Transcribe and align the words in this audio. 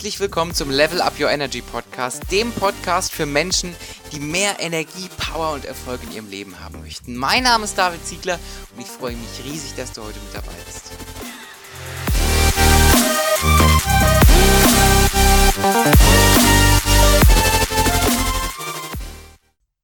Herzlich 0.00 0.20
willkommen 0.20 0.54
zum 0.54 0.70
Level 0.70 1.02
Up 1.02 1.20
Your 1.20 1.28
Energy 1.28 1.60
Podcast, 1.60 2.32
dem 2.32 2.52
Podcast 2.52 3.12
für 3.12 3.26
Menschen, 3.26 3.76
die 4.12 4.18
mehr 4.18 4.56
Energie, 4.58 5.10
Power 5.18 5.52
und 5.52 5.66
Erfolg 5.66 6.00
in 6.04 6.12
ihrem 6.12 6.30
Leben 6.30 6.58
haben 6.58 6.80
möchten. 6.80 7.14
Mein 7.14 7.42
Name 7.42 7.64
ist 7.64 7.76
David 7.76 8.02
Ziegler 8.06 8.38
und 8.74 8.80
ich 8.80 8.86
freue 8.86 9.14
mich 9.14 9.44
riesig, 9.44 9.76
dass 9.76 9.92
du 9.92 10.00
heute 10.00 10.18
mit 10.20 10.34
dabei 10.34 10.54
bist. 10.64 10.92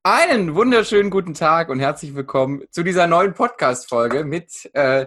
Einen 0.03 0.55
wunderschönen 0.55 1.11
guten 1.11 1.35
Tag 1.35 1.69
und 1.69 1.79
herzlich 1.79 2.15
willkommen 2.15 2.63
zu 2.71 2.83
dieser 2.83 3.07
neuen 3.07 3.35
Podcast-Folge 3.35 4.25
mit 4.25 4.71
äh, 4.73 5.05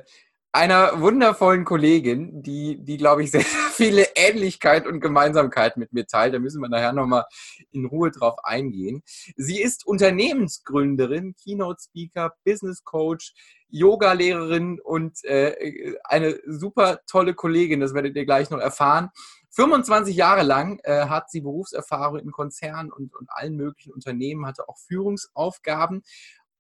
einer 0.51 0.99
wundervollen 0.99 1.63
Kollegin, 1.63 2.41
die, 2.41 2.83
die 2.83 2.97
glaube 2.97 3.23
ich, 3.23 3.31
sehr, 3.31 3.41
viele 3.41 4.07
Ähnlichkeit 4.15 4.87
und 4.87 4.99
Gemeinsamkeit 4.99 5.77
mit 5.77 5.93
mir 5.93 6.05
teilt. 6.05 6.33
Da 6.33 6.39
müssen 6.39 6.61
wir 6.61 6.69
nachher 6.69 6.93
nochmal 6.93 7.25
in 7.71 7.85
Ruhe 7.85 8.11
drauf 8.11 8.37
eingehen. 8.43 9.03
Sie 9.35 9.61
ist 9.61 9.85
Unternehmensgründerin, 9.85 11.35
Keynote-Speaker, 11.35 12.33
Business 12.43 12.83
Coach, 12.83 13.33
Yoga-Lehrerin 13.69 14.79
und 14.83 15.23
äh, 15.25 15.95
eine 16.03 16.39
super 16.47 17.01
tolle 17.05 17.35
Kollegin, 17.35 17.79
das 17.79 17.93
werdet 17.93 18.15
ihr 18.15 18.25
gleich 18.25 18.49
noch 18.49 18.59
erfahren. 18.59 19.09
25 19.51 20.15
Jahre 20.15 20.43
lang 20.43 20.79
äh, 20.83 21.05
hat 21.05 21.29
sie 21.29 21.41
Berufserfahrung 21.41 22.19
in 22.19 22.31
Konzernen 22.31 22.91
und, 22.91 23.15
und 23.15 23.29
allen 23.31 23.55
möglichen 23.55 23.93
Unternehmen, 23.93 24.45
hatte 24.45 24.67
auch 24.67 24.77
Führungsaufgaben 24.77 26.03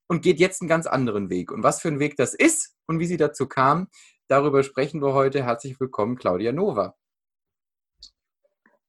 und 0.07 0.21
geht 0.21 0.39
jetzt 0.39 0.61
einen 0.61 0.69
ganz 0.69 0.87
anderen 0.87 1.29
Weg. 1.29 1.51
Und 1.51 1.63
was 1.63 1.81
für 1.81 1.87
ein 1.87 1.99
Weg 1.99 2.15
das 2.15 2.33
ist 2.33 2.75
und 2.89 2.99
wie 2.99 3.05
sie 3.05 3.17
dazu 3.17 3.47
kam, 3.47 3.87
darüber 4.27 4.63
sprechen 4.63 5.01
wir 5.01 5.13
heute. 5.13 5.43
Herzlich 5.43 5.79
willkommen, 5.79 6.17
Claudia 6.17 6.51
Nova. 6.51 6.95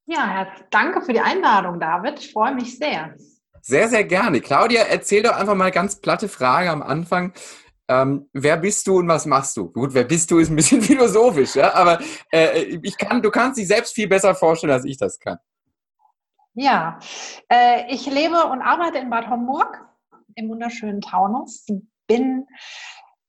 Ja, 0.06 0.48
danke 0.70 1.02
für 1.02 1.12
die 1.12 1.20
Einladung, 1.20 1.78
David. 1.78 2.18
Ich 2.18 2.32
freue 2.32 2.54
mich 2.54 2.78
sehr. 2.78 3.14
Sehr, 3.60 3.88
sehr 3.88 4.04
gerne. 4.04 4.40
Claudia, 4.40 4.82
erzähl 4.82 5.22
doch 5.22 5.36
einfach 5.36 5.54
mal 5.54 5.70
ganz 5.70 6.00
platte 6.00 6.28
Frage 6.28 6.70
am 6.70 6.82
Anfang. 6.82 7.34
Ähm, 7.88 8.28
wer 8.32 8.56
bist 8.56 8.86
du 8.86 8.98
und 8.98 9.08
was 9.08 9.26
machst 9.26 9.56
du? 9.56 9.70
Gut, 9.70 9.92
wer 9.92 10.04
bist 10.04 10.30
du 10.30 10.38
ist 10.38 10.48
ein 10.48 10.56
bisschen 10.56 10.80
philosophisch, 10.82 11.56
ja? 11.56 11.74
aber 11.74 12.00
äh, 12.32 12.78
ich 12.82 12.96
kann, 12.96 13.20
du 13.20 13.30
kannst 13.30 13.58
dich 13.58 13.68
selbst 13.68 13.94
viel 13.94 14.08
besser 14.08 14.34
vorstellen, 14.34 14.72
als 14.72 14.86
ich 14.86 14.96
das 14.96 15.18
kann. 15.18 15.38
Ja, 16.54 16.98
äh, 17.48 17.92
ich 17.92 18.06
lebe 18.06 18.44
und 18.46 18.62
arbeite 18.62 18.98
in 18.98 19.10
Bad 19.10 19.28
Homburg 19.28 19.86
im 20.36 20.48
wunderschönen 20.48 21.02
Taunus. 21.02 21.66
Bin 22.06 22.46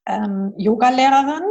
ähm, 0.06 0.54
Yogalehrerin, 0.58 1.44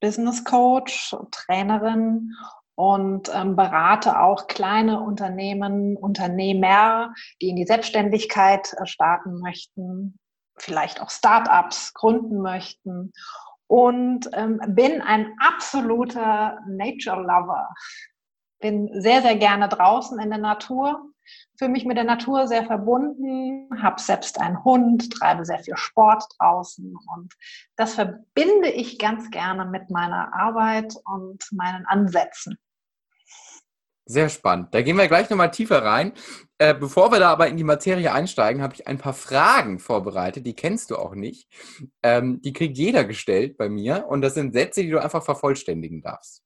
Business 0.00 0.44
Coach, 0.44 1.14
Trainerin 1.30 2.32
und 2.74 3.30
ähm, 3.34 3.54
berate 3.56 4.18
auch 4.20 4.46
kleine 4.46 5.00
Unternehmen, 5.00 5.96
Unternehmer, 5.96 7.14
die 7.40 7.50
in 7.50 7.56
die 7.56 7.66
Selbstständigkeit 7.66 8.74
äh, 8.74 8.86
starten 8.86 9.38
möchten, 9.40 10.18
vielleicht 10.56 11.00
auch 11.00 11.10
Startups 11.10 11.94
gründen 11.94 12.40
möchten 12.40 13.12
und 13.66 14.28
ähm, 14.32 14.60
bin 14.68 15.00
ein 15.00 15.34
absoluter 15.38 16.58
Nature 16.66 17.22
Lover. 17.22 17.68
Bin 18.60 18.90
sehr, 19.00 19.22
sehr 19.22 19.36
gerne 19.36 19.68
draußen 19.68 20.18
in 20.20 20.30
der 20.30 20.38
Natur, 20.38 21.11
fühle 21.58 21.70
mich 21.70 21.84
mit 21.84 21.96
der 21.96 22.04
Natur 22.04 22.46
sehr 22.46 22.64
verbunden, 22.64 23.68
habe 23.82 24.00
selbst 24.00 24.40
einen 24.40 24.64
Hund, 24.64 25.12
treibe 25.12 25.44
sehr 25.44 25.58
viel 25.60 25.76
Sport 25.76 26.24
draußen 26.38 26.96
und 27.14 27.34
das 27.76 27.94
verbinde 27.94 28.68
ich 28.68 28.98
ganz 28.98 29.30
gerne 29.30 29.64
mit 29.64 29.90
meiner 29.90 30.34
Arbeit 30.34 30.94
und 31.04 31.44
meinen 31.52 31.86
Ansätzen. 31.86 32.58
Sehr 34.04 34.28
spannend. 34.28 34.74
Da 34.74 34.82
gehen 34.82 34.96
wir 34.96 35.06
gleich 35.06 35.30
nochmal 35.30 35.52
tiefer 35.52 35.84
rein. 35.84 36.12
Äh, 36.58 36.74
bevor 36.74 37.12
wir 37.12 37.20
da 37.20 37.30
aber 37.30 37.46
in 37.46 37.56
die 37.56 37.64
Materie 37.64 38.12
einsteigen, 38.12 38.60
habe 38.60 38.74
ich 38.74 38.88
ein 38.88 38.98
paar 38.98 39.14
Fragen 39.14 39.78
vorbereitet, 39.78 40.44
die 40.44 40.56
kennst 40.56 40.90
du 40.90 40.96
auch 40.96 41.14
nicht. 41.14 41.48
Ähm, 42.02 42.42
die 42.42 42.52
kriegt 42.52 42.76
jeder 42.76 43.04
gestellt 43.04 43.56
bei 43.56 43.68
mir 43.68 44.06
und 44.08 44.20
das 44.20 44.34
sind 44.34 44.54
Sätze, 44.54 44.82
die 44.82 44.90
du 44.90 45.00
einfach 45.00 45.22
vervollständigen 45.22 46.02
darfst. 46.02 46.42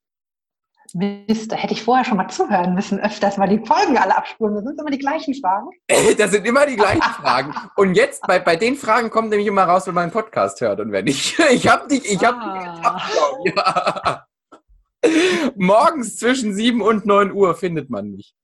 Mist, 0.95 1.51
da 1.51 1.55
hätte 1.55 1.73
ich 1.73 1.83
vorher 1.83 2.05
schon 2.05 2.17
mal 2.17 2.29
zuhören 2.29 2.73
müssen, 2.73 2.99
öfters 2.99 3.37
mal 3.37 3.47
die 3.47 3.65
Folgen 3.65 3.97
alle 3.97 4.15
abspulen. 4.15 4.55
Das 4.55 4.63
sind 4.63 4.79
immer 4.79 4.91
die 4.91 4.97
gleichen 4.97 5.33
Fragen. 5.35 5.69
das 6.17 6.31
sind 6.31 6.45
immer 6.45 6.65
die 6.65 6.75
gleichen 6.75 7.01
Fragen. 7.21 7.53
Und 7.75 7.95
jetzt, 7.95 8.21
bei, 8.27 8.39
bei 8.39 8.55
den 8.55 8.75
Fragen 8.75 9.09
kommt 9.09 9.29
nämlich 9.29 9.47
immer 9.47 9.63
raus, 9.63 9.87
wenn 9.87 9.93
man 9.93 10.03
einen 10.03 10.11
Podcast 10.11 10.61
hört 10.61 10.79
und 10.79 10.91
wenn 10.91 11.05
nicht. 11.05 11.37
Ich 11.51 11.67
habe 11.67 11.87
dich, 11.87 12.05
ich 12.05 12.23
habe 12.23 12.37
ah. 12.39 13.01
dich 13.43 13.55
ja. 13.55 14.27
Morgens 15.55 16.17
zwischen 16.17 16.53
7 16.53 16.81
und 16.81 17.05
9 17.05 17.31
Uhr 17.31 17.55
findet 17.55 17.89
man 17.89 18.11
mich. 18.11 18.35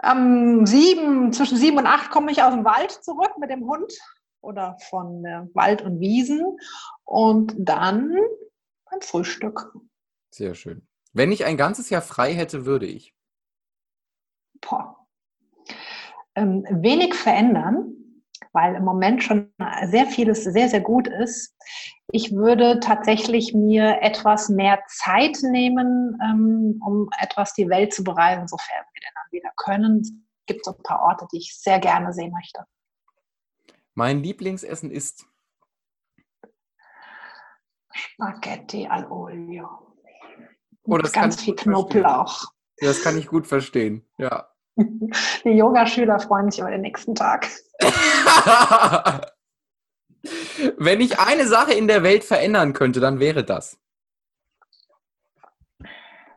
Um, 0.00 0.64
sieben, 0.64 1.32
zwischen 1.32 1.58
7 1.58 1.76
und 1.76 1.86
8 1.86 2.10
komme 2.10 2.30
ich 2.30 2.42
aus 2.42 2.54
dem 2.54 2.64
Wald 2.64 2.92
zurück 2.92 3.32
mit 3.38 3.50
dem 3.50 3.66
Hund 3.66 3.92
oder 4.40 4.76
von 4.88 5.24
äh, 5.24 5.42
Wald 5.54 5.82
und 5.82 5.98
Wiesen 6.00 6.56
und 7.04 7.54
dann 7.58 8.14
ein 8.86 9.00
Frühstück. 9.00 9.72
Sehr 10.30 10.54
schön. 10.54 10.86
Wenn 11.12 11.32
ich 11.32 11.44
ein 11.44 11.56
ganzes 11.56 11.90
Jahr 11.90 12.02
frei 12.02 12.34
hätte, 12.34 12.66
würde 12.66 12.86
ich. 12.86 13.14
Boah. 14.60 15.06
Ähm, 16.34 16.64
wenig 16.70 17.14
verändern, 17.14 17.94
weil 18.52 18.74
im 18.76 18.84
Moment 18.84 19.22
schon 19.22 19.52
sehr 19.86 20.06
vieles 20.06 20.44
sehr, 20.44 20.68
sehr 20.68 20.80
gut 20.80 21.08
ist. 21.08 21.56
Ich 22.12 22.32
würde 22.32 22.80
tatsächlich 22.80 23.54
mir 23.54 23.98
etwas 24.02 24.48
mehr 24.48 24.80
Zeit 24.88 25.38
nehmen, 25.42 26.18
ähm, 26.22 26.80
um 26.84 27.08
etwas 27.20 27.54
die 27.54 27.68
Welt 27.68 27.92
zu 27.92 28.04
bereisen, 28.04 28.46
sofern 28.46 28.84
wir 28.92 29.00
denn 29.00 29.10
dann 29.14 29.32
wieder 29.32 29.50
können. 29.56 30.00
Es 30.00 30.12
gibt 30.46 30.64
so 30.64 30.72
ein 30.72 30.82
paar 30.82 31.02
Orte, 31.02 31.26
die 31.32 31.38
ich 31.38 31.58
sehr 31.58 31.80
gerne 31.80 32.12
sehen 32.12 32.32
möchte. 32.32 32.64
Mein 33.94 34.22
Lieblingsessen 34.22 34.90
ist 34.90 35.26
Spaghetti 37.92 38.86
al 38.86 39.10
olio. 39.10 39.87
Oh, 40.88 40.96
das 40.96 41.12
ganz 41.12 41.42
viel 41.42 41.54
Knoblauch. 41.54 42.44
Ja, 42.80 42.88
das 42.88 43.02
kann 43.02 43.18
ich 43.18 43.26
gut 43.26 43.46
verstehen, 43.46 44.08
ja. 44.16 44.48
Die 44.76 45.50
Yogaschüler 45.50 46.18
freuen 46.18 46.50
sich 46.50 46.60
über 46.60 46.70
den 46.70 46.80
nächsten 46.80 47.14
Tag. 47.14 47.46
Wenn 50.78 51.00
ich 51.00 51.18
eine 51.18 51.46
Sache 51.46 51.74
in 51.74 51.88
der 51.88 52.02
Welt 52.02 52.24
verändern 52.24 52.72
könnte, 52.72 53.00
dann 53.00 53.20
wäre 53.20 53.44
das. 53.44 53.78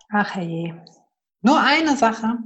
Ach 0.10 0.36
je. 0.36 0.74
Nur 1.42 1.60
eine 1.60 1.96
Sache. 1.96 2.38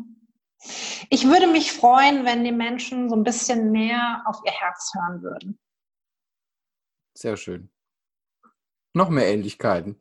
Ich 1.09 1.27
würde 1.27 1.47
mich 1.47 1.73
freuen, 1.73 2.23
wenn 2.25 2.43
die 2.43 2.51
Menschen 2.51 3.09
so 3.09 3.15
ein 3.15 3.23
bisschen 3.23 3.71
mehr 3.71 4.23
auf 4.25 4.39
ihr 4.45 4.51
Herz 4.51 4.93
hören 4.95 5.21
würden. 5.21 5.59
Sehr 7.15 7.37
schön. 7.37 7.71
Noch 8.95 9.09
mehr 9.09 9.27
Ähnlichkeiten. 9.27 9.97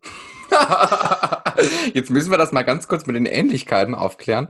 Jetzt 1.94 2.10
müssen 2.10 2.31
wir 2.31 2.38
das 2.38 2.53
mal 2.53 2.62
ganz 2.62 2.87
kurz 2.87 3.06
mit 3.06 3.16
den 3.16 3.27
Ähnlichkeiten 3.27 3.93
aufklären. 3.93 4.47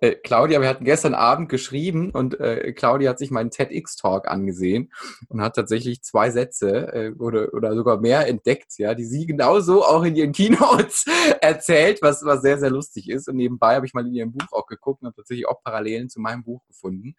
Äh, 0.00 0.12
Claudia, 0.12 0.62
wir 0.62 0.68
hatten 0.70 0.86
gestern 0.86 1.12
Abend 1.12 1.50
geschrieben 1.50 2.10
und 2.10 2.40
äh, 2.40 2.72
Claudia 2.72 3.10
hat 3.10 3.18
sich 3.18 3.30
meinen 3.30 3.50
TEDx-Talk 3.50 4.28
angesehen 4.28 4.90
und 5.28 5.42
hat 5.42 5.56
tatsächlich 5.56 6.02
zwei 6.02 6.30
Sätze 6.30 6.90
äh, 6.94 7.12
oder, 7.18 7.52
oder 7.52 7.74
sogar 7.74 8.00
mehr 8.00 8.26
entdeckt, 8.28 8.78
ja, 8.78 8.94
die 8.94 9.04
sie 9.04 9.26
genauso 9.26 9.84
auch 9.84 10.04
in 10.04 10.16
ihren 10.16 10.32
Keynotes 10.32 11.04
erzählt, 11.42 12.00
was, 12.00 12.24
was 12.24 12.40
sehr, 12.40 12.58
sehr 12.58 12.70
lustig 12.70 13.10
ist. 13.10 13.28
Und 13.28 13.36
nebenbei 13.36 13.74
habe 13.74 13.84
ich 13.84 13.92
mal 13.92 14.06
in 14.06 14.14
ihrem 14.14 14.32
Buch 14.32 14.52
auch 14.52 14.66
geguckt 14.66 15.02
und 15.02 15.08
habe 15.08 15.16
tatsächlich 15.16 15.46
auch 15.46 15.62
Parallelen 15.62 16.08
zu 16.08 16.18
meinem 16.18 16.44
Buch 16.44 16.62
gefunden. 16.66 17.14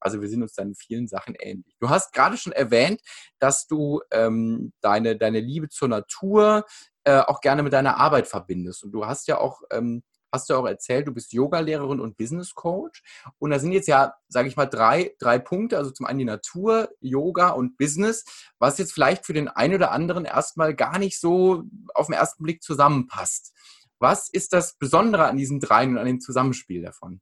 Also 0.00 0.20
wir 0.20 0.28
sind 0.28 0.42
uns 0.42 0.54
dann 0.54 0.68
in 0.68 0.74
vielen 0.74 1.08
Sachen 1.08 1.34
ähnlich. 1.38 1.76
Du 1.80 1.88
hast 1.88 2.12
gerade 2.12 2.36
schon 2.36 2.52
erwähnt, 2.52 3.00
dass 3.38 3.66
du 3.66 4.00
ähm, 4.10 4.72
deine, 4.80 5.16
deine 5.16 5.40
Liebe 5.40 5.68
zur 5.68 5.88
Natur 5.88 6.64
äh, 7.04 7.20
auch 7.20 7.40
gerne 7.40 7.62
mit 7.62 7.72
deiner 7.72 7.98
Arbeit 7.98 8.26
verbindest. 8.26 8.84
Und 8.84 8.92
du 8.92 9.06
hast 9.06 9.28
ja 9.28 9.38
auch, 9.38 9.62
ähm, 9.70 10.02
hast 10.30 10.50
du 10.50 10.54
auch 10.54 10.66
erzählt, 10.66 11.08
du 11.08 11.12
bist 11.12 11.32
Yogalehrerin 11.32 12.00
und 12.00 12.16
Business 12.16 12.54
Coach. 12.54 13.02
Und 13.38 13.50
da 13.50 13.58
sind 13.58 13.72
jetzt 13.72 13.88
ja, 13.88 14.14
sage 14.28 14.48
ich 14.48 14.56
mal, 14.56 14.66
drei, 14.66 15.14
drei 15.18 15.38
Punkte. 15.38 15.78
Also 15.78 15.90
zum 15.90 16.06
einen 16.06 16.18
die 16.18 16.24
Natur, 16.24 16.90
Yoga 17.00 17.50
und 17.50 17.76
Business, 17.78 18.24
was 18.58 18.78
jetzt 18.78 18.92
vielleicht 18.92 19.24
für 19.24 19.32
den 19.32 19.48
einen 19.48 19.74
oder 19.74 19.90
anderen 19.90 20.24
erstmal 20.24 20.74
gar 20.74 20.98
nicht 20.98 21.18
so 21.18 21.64
auf 21.94 22.06
den 22.06 22.14
ersten 22.14 22.42
Blick 22.42 22.62
zusammenpasst. 22.62 23.54
Was 24.00 24.28
ist 24.28 24.52
das 24.52 24.76
Besondere 24.78 25.26
an 25.26 25.36
diesen 25.36 25.60
dreien 25.60 25.90
und 25.92 25.98
an 25.98 26.06
dem 26.06 26.20
Zusammenspiel 26.20 26.82
davon? 26.82 27.20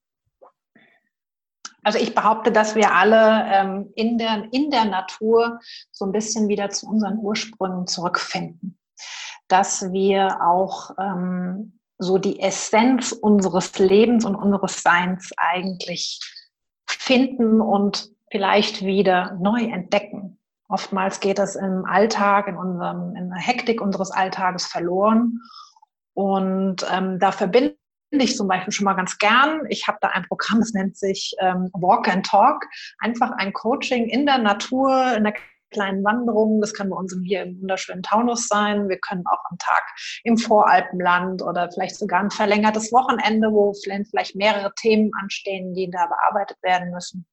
Also 1.87 2.01
ich 2.01 2.17
behaupte, 2.17 2.51
dass 2.51 2.75
wir 2.75 2.93
alle 2.97 3.45
ähm, 3.47 3.93
in, 3.95 4.19
der, 4.19 4.49
in 4.51 4.73
der 4.73 4.87
Natur 4.87 5.61
so 5.93 6.05
ein 6.05 6.11
bisschen 6.11 6.49
wieder 6.49 6.69
zu 6.69 6.89
unseren 6.89 7.19
Ursprüngen 7.19 7.87
zurückfinden. 7.87 8.77
Dass 9.47 9.93
wir 9.93 10.41
auch 10.43 10.91
ähm, 10.99 11.79
so 11.97 12.19
die 12.19 12.41
Essenz 12.41 13.13
unseres 13.13 13.79
Lebens 13.79 14.25
und 14.25 14.35
unseres 14.35 14.83
Seins 14.83 15.31
eigentlich 15.37 16.19
finden 16.89 17.61
und 17.61 18.11
vielleicht 18.33 18.85
wieder 18.85 19.39
neu 19.41 19.63
entdecken. 19.63 20.41
Oftmals 20.69 21.21
geht 21.21 21.39
das 21.39 21.55
im 21.55 21.85
Alltag, 21.85 22.49
in, 22.49 22.57
unserem, 22.57 23.15
in 23.15 23.29
der 23.29 23.39
Hektik 23.39 23.81
unseres 23.81 24.11
Alltages 24.11 24.67
verloren. 24.67 25.39
Und 26.15 26.85
ähm, 26.91 27.21
da 27.21 27.31
verbinden 27.31 27.77
ich 28.11 28.37
zum 28.37 28.49
Beispiel 28.49 28.73
schon 28.73 28.85
mal 28.85 28.95
ganz 28.95 29.19
gern. 29.19 29.63
Ich 29.69 29.87
habe 29.89 29.99
da 30.01 30.09
ein 30.09 30.25
Programm, 30.25 30.61
das 30.61 30.73
nennt 30.73 30.97
sich 30.97 31.35
ähm, 31.41 31.71
Walk 31.73 32.09
and 32.09 32.27
Talk. 32.27 32.65
Einfach 32.99 33.33
ein 33.39 33.53
Coaching 33.53 34.09
in 34.09 34.27
der 34.27 34.39
Natur, 34.39 35.15
in 35.17 35.25
der 35.25 35.35
kleinen 35.71 36.05
Wanderung. 36.05 36.61
Das 36.61 36.73
kann 36.73 36.91
bei 36.91 36.97
uns 36.97 37.15
hier 37.25 37.43
im 37.43 37.61
wunderschönen 37.61 38.03
Taunus 38.03 38.49
sein. 38.49 38.89
Wir 38.89 38.99
können 38.99 39.25
auch 39.27 39.45
am 39.51 39.59
Tag 39.59 39.83
im 40.25 40.39
Voralpenland 40.39 41.43
oder 41.43 41.71
vielleicht 41.71 41.97
sogar 41.97 42.21
ein 42.21 42.31
verlängertes 42.31 42.93
Wochenende, 42.93 43.51
wo 43.53 43.75
vielleicht 43.75 44.37
mehrere 44.37 44.73
Themen 44.75 45.11
anstehen, 45.21 45.75
die 45.75 45.91
da 45.91 46.07
bearbeitet 46.07 46.59
werden 46.63 46.91
müssen. 46.91 47.27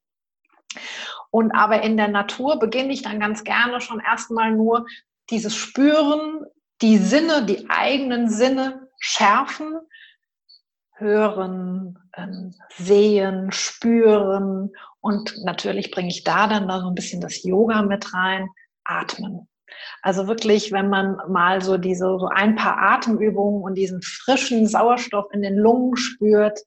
Und 1.29 1.51
aber 1.51 1.83
in 1.83 1.97
der 1.97 2.07
Natur 2.07 2.59
beginne 2.59 2.93
ich 2.93 3.03
dann 3.03 3.19
ganz 3.19 3.43
gerne 3.43 3.79
schon 3.79 3.99
erstmal 3.99 4.51
nur 4.51 4.85
dieses 5.29 5.55
Spüren, 5.55 6.41
die 6.81 6.97
Sinne, 6.97 7.45
die 7.45 7.69
eigenen 7.69 8.29
Sinne 8.29 8.89
schärfen, 8.99 9.77
hören, 10.95 11.99
ähm, 12.15 12.53
sehen, 12.77 13.51
spüren 13.51 14.71
und 15.01 15.35
natürlich 15.43 15.91
bringe 15.91 16.09
ich 16.09 16.23
da 16.23 16.47
dann 16.47 16.67
da 16.67 16.79
so 16.79 16.87
ein 16.87 16.95
bisschen 16.95 17.21
das 17.21 17.43
Yoga 17.43 17.81
mit 17.81 18.13
rein, 18.13 18.49
atmen. 18.83 19.47
Also 20.01 20.27
wirklich, 20.27 20.71
wenn 20.71 20.89
man 20.89 21.17
mal 21.27 21.61
so 21.61 21.77
diese 21.77 22.19
so 22.19 22.27
ein 22.27 22.55
paar 22.55 22.77
Atemübungen 22.77 23.63
und 23.63 23.75
diesen 23.75 24.01
frischen 24.01 24.67
Sauerstoff 24.67 25.25
in 25.31 25.41
den 25.41 25.55
Lungen 25.55 25.97
spürt, 25.97 26.59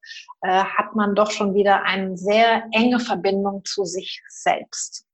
äh, 0.43 0.65
hat 0.65 0.95
man 0.95 1.15
doch 1.15 1.31
schon 1.31 1.55
wieder 1.55 1.85
eine 1.85 2.17
sehr 2.17 2.65
enge 2.73 2.99
Verbindung 2.99 3.65
zu 3.65 3.85
sich 3.85 4.23
selbst. 4.29 5.06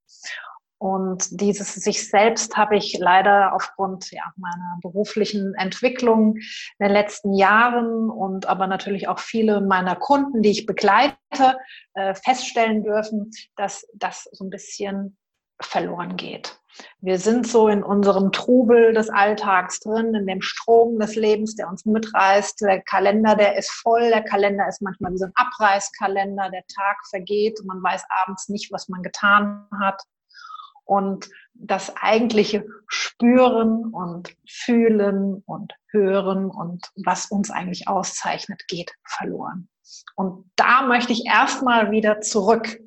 Und 0.83 1.41
dieses 1.41 1.75
sich 1.75 2.11
selbst 2.11 2.57
habe 2.57 2.77
ich 2.77 2.99
leider 2.99 3.55
aufgrund 3.55 4.11
ja, 4.11 4.33
meiner 4.35 4.81
beruflichen 4.83 5.55
Entwicklung 5.55 6.35
in 6.35 6.87
den 6.87 6.91
letzten 6.91 7.35
Jahren 7.35 8.11
und 8.11 8.47
aber 8.47 8.67
natürlich 8.67 9.07
auch 9.07 9.21
viele 9.21 9.61
meiner 9.61 9.95
Kunden, 9.95 10.43
die 10.43 10.51
ich 10.51 10.67
begleite, 10.67 11.15
äh, 11.95 12.17
feststellen 12.17 12.83
dürfen, 12.83 13.31
dass 13.55 13.87
das 13.95 14.29
so 14.33 14.43
ein 14.43 14.51
bisschen 14.51 15.17
verloren 15.61 16.17
geht. 16.17 16.59
Wir 17.01 17.21
sind 17.21 17.47
so 17.47 17.69
in 17.69 17.85
unserem 17.85 18.33
Trubel 18.33 18.93
des 18.93 19.09
Alltags 19.09 19.79
drin, 19.79 20.17
in 20.17 20.27
dem 20.27 20.43
Strom 20.43 20.99
des 20.99 21.15
Lebens, 21.15 21.55
der 21.55 21.69
uns 21.69 21.85
mitreißt. 21.85 22.61
Der 22.61 22.83
Kalender, 22.83 23.37
der 23.37 23.57
ist 23.57 23.71
voll. 23.71 24.09
Der 24.09 24.25
Kalender 24.25 24.67
ist 24.67 24.83
manchmal 24.83 25.13
wie 25.13 25.19
so 25.19 25.27
ein 25.27 25.33
Abreißkalender. 25.37 26.51
Der 26.51 26.65
Tag 26.75 26.97
vergeht 27.09 27.61
und 27.61 27.69
man 27.69 27.81
weiß 27.81 28.03
abends 28.25 28.49
nicht, 28.49 28.73
was 28.73 28.89
man 28.89 29.05
getan 29.05 29.69
hat 29.81 30.03
und 30.93 31.31
das 31.55 31.97
eigentliche 31.97 32.67
Spüren 32.87 33.95
und 33.95 34.37
Fühlen 34.47 35.43
und 35.47 35.73
Hören 35.91 36.51
und 36.51 36.87
was 36.97 37.27
uns 37.27 37.51
eigentlich 37.51 37.89
auszeichnet, 37.89 38.67
geht 38.69 38.93
verloren. 39.03 39.71
Und 40.17 40.51
da 40.57 40.83
möchte 40.83 41.15
ich 41.15 41.25
erstmal 41.25 41.93
wieder 41.93 42.21
zurück. 42.21 42.79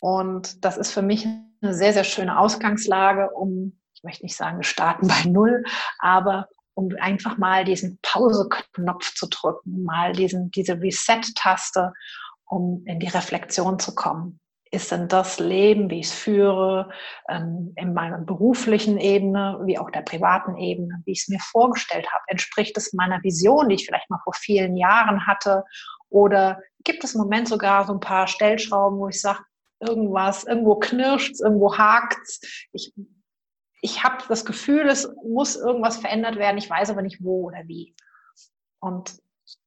Und 0.00 0.64
das 0.64 0.78
ist 0.78 0.92
für 0.92 1.02
mich 1.02 1.26
eine 1.60 1.74
sehr, 1.74 1.92
sehr 1.92 2.04
schöne 2.04 2.38
Ausgangslage, 2.38 3.32
um, 3.32 3.78
ich 3.92 4.02
möchte 4.02 4.24
nicht 4.24 4.36
sagen, 4.36 4.56
wir 4.56 4.64
starten 4.64 5.08
bei 5.08 5.24
Null, 5.28 5.64
aber 5.98 6.48
um 6.72 6.88
einfach 7.00 7.36
mal 7.36 7.66
diesen 7.66 7.98
Pause-Knopf 8.00 9.14
zu 9.14 9.26
drücken, 9.28 9.82
mal 9.82 10.14
diesen, 10.14 10.50
diese 10.52 10.80
Reset-Taste, 10.80 11.92
um 12.46 12.82
in 12.86 12.98
die 12.98 13.08
Reflexion 13.08 13.78
zu 13.78 13.94
kommen 13.94 14.40
ist 14.70 14.92
denn 14.92 15.08
das 15.08 15.38
Leben, 15.38 15.90
wie 15.90 16.00
ich 16.00 16.06
es 16.06 16.12
führe, 16.12 16.90
ähm, 17.28 17.72
in 17.76 17.94
meiner 17.94 18.18
beruflichen 18.18 18.98
Ebene, 18.98 19.60
wie 19.64 19.78
auch 19.78 19.90
der 19.90 20.02
privaten 20.02 20.56
Ebene, 20.56 21.02
wie 21.04 21.12
ich 21.12 21.22
es 21.22 21.28
mir 21.28 21.40
vorgestellt 21.40 22.06
habe? 22.12 22.24
Entspricht 22.28 22.76
es 22.76 22.92
meiner 22.92 23.22
Vision, 23.22 23.68
die 23.68 23.76
ich 23.76 23.86
vielleicht 23.86 24.10
mal 24.10 24.20
vor 24.24 24.34
vielen 24.34 24.76
Jahren 24.76 25.26
hatte? 25.26 25.64
Oder 26.10 26.60
gibt 26.84 27.04
es 27.04 27.14
im 27.14 27.20
Moment 27.20 27.48
sogar 27.48 27.86
so 27.86 27.92
ein 27.92 28.00
paar 28.00 28.26
Stellschrauben, 28.26 28.98
wo 28.98 29.08
ich 29.08 29.20
sage, 29.20 29.40
irgendwas, 29.80 30.44
irgendwo 30.44 30.76
knirscht 30.76 31.40
irgendwo 31.40 31.76
hakt 31.76 32.18
es. 32.22 32.40
Ich, 32.72 32.92
ich 33.80 34.02
habe 34.02 34.24
das 34.28 34.44
Gefühl, 34.44 34.88
es 34.88 35.08
muss 35.24 35.56
irgendwas 35.56 35.98
verändert 35.98 36.36
werden, 36.36 36.58
ich 36.58 36.68
weiß 36.68 36.90
aber 36.90 37.02
nicht 37.02 37.22
wo 37.22 37.46
oder 37.46 37.66
wie. 37.66 37.94
Und 38.80 39.18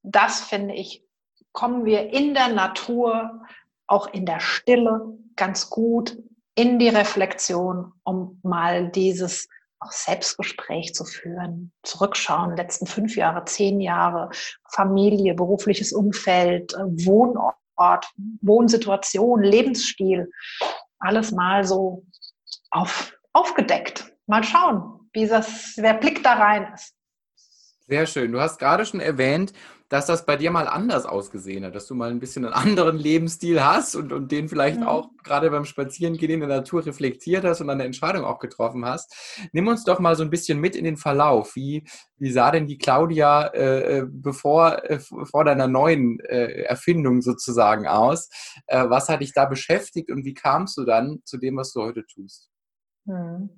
das 0.03 0.42
finde 0.42 0.74
ich, 0.74 1.06
kommen 1.51 1.86
wir 1.86 2.12
in 2.12 2.33
der 2.33 2.50
Natur 2.50 3.44
auch 3.91 4.13
in 4.13 4.25
der 4.25 4.39
Stille 4.39 5.17
ganz 5.35 5.69
gut 5.69 6.17
in 6.55 6.79
die 6.79 6.89
Reflexion, 6.89 7.91
um 8.03 8.39
mal 8.43 8.89
dieses 8.89 9.47
auch 9.79 9.91
Selbstgespräch 9.91 10.93
zu 10.93 11.05
führen, 11.05 11.71
zurückschauen, 11.83 12.55
letzten 12.55 12.85
fünf 12.85 13.15
Jahre, 13.15 13.43
zehn 13.45 13.81
Jahre, 13.81 14.29
Familie, 14.69 15.33
berufliches 15.33 15.91
Umfeld, 15.91 16.73
äh, 16.73 16.83
Wohnort, 17.05 17.55
Wohnsituation, 18.41 19.41
Lebensstil, 19.41 20.31
alles 20.99 21.31
mal 21.31 21.65
so 21.65 22.05
auf, 22.69 23.11
aufgedeckt. 23.33 24.13
Mal 24.27 24.43
schauen, 24.43 25.09
wie 25.13 25.27
das, 25.27 25.73
der 25.75 25.95
Blick 25.95 26.23
da 26.23 26.33
rein 26.33 26.71
ist. 26.75 26.93
Sehr 27.88 28.05
schön. 28.05 28.31
Du 28.31 28.39
hast 28.39 28.59
gerade 28.59 28.85
schon 28.85 28.99
erwähnt, 28.99 29.51
dass 29.91 30.05
das 30.05 30.25
bei 30.25 30.38
dir 30.38 30.51
mal 30.51 30.69
anders 30.69 31.05
ausgesehen 31.05 31.65
hat, 31.65 31.75
dass 31.75 31.85
du 31.85 31.95
mal 31.95 32.11
ein 32.11 32.21
bisschen 32.21 32.45
einen 32.45 32.53
anderen 32.53 32.97
Lebensstil 32.97 33.61
hast 33.61 33.93
und, 33.93 34.13
und 34.13 34.31
den 34.31 34.47
vielleicht 34.47 34.79
mhm. 34.79 34.88
auch 34.88 35.09
gerade 35.21 35.51
beim 35.51 35.65
Spazierengehen 35.65 36.31
in 36.31 36.39
der 36.39 36.47
Natur 36.47 36.85
reflektiert 36.85 37.43
hast 37.43 37.59
und 37.59 37.69
eine 37.69 37.83
Entscheidung 37.83 38.23
auch 38.23 38.39
getroffen 38.39 38.85
hast. 38.85 39.13
Nimm 39.51 39.67
uns 39.67 39.83
doch 39.83 39.99
mal 39.99 40.15
so 40.15 40.23
ein 40.23 40.29
bisschen 40.29 40.61
mit 40.61 40.77
in 40.77 40.85
den 40.85 40.95
Verlauf. 40.95 41.57
Wie, 41.57 41.83
wie 42.17 42.31
sah 42.31 42.51
denn 42.51 42.67
die 42.67 42.77
Claudia 42.77 43.47
äh, 43.47 43.97
äh 43.97 44.05
bevor 44.09 44.81
äh, 44.89 44.99
vor 44.99 45.43
deiner 45.43 45.67
neuen 45.67 46.21
äh, 46.21 46.63
Erfindung 46.63 47.21
sozusagen 47.21 47.85
aus? 47.85 48.29
Äh, 48.67 48.85
was 48.88 49.09
hat 49.09 49.19
dich 49.19 49.33
da 49.33 49.43
beschäftigt 49.43 50.09
und 50.09 50.23
wie 50.23 50.33
kamst 50.33 50.77
du 50.77 50.85
dann 50.85 51.19
zu 51.25 51.38
dem, 51.38 51.57
was 51.57 51.73
du 51.73 51.81
heute 51.81 52.05
tust? 52.05 52.50
Mhm. 53.12 53.50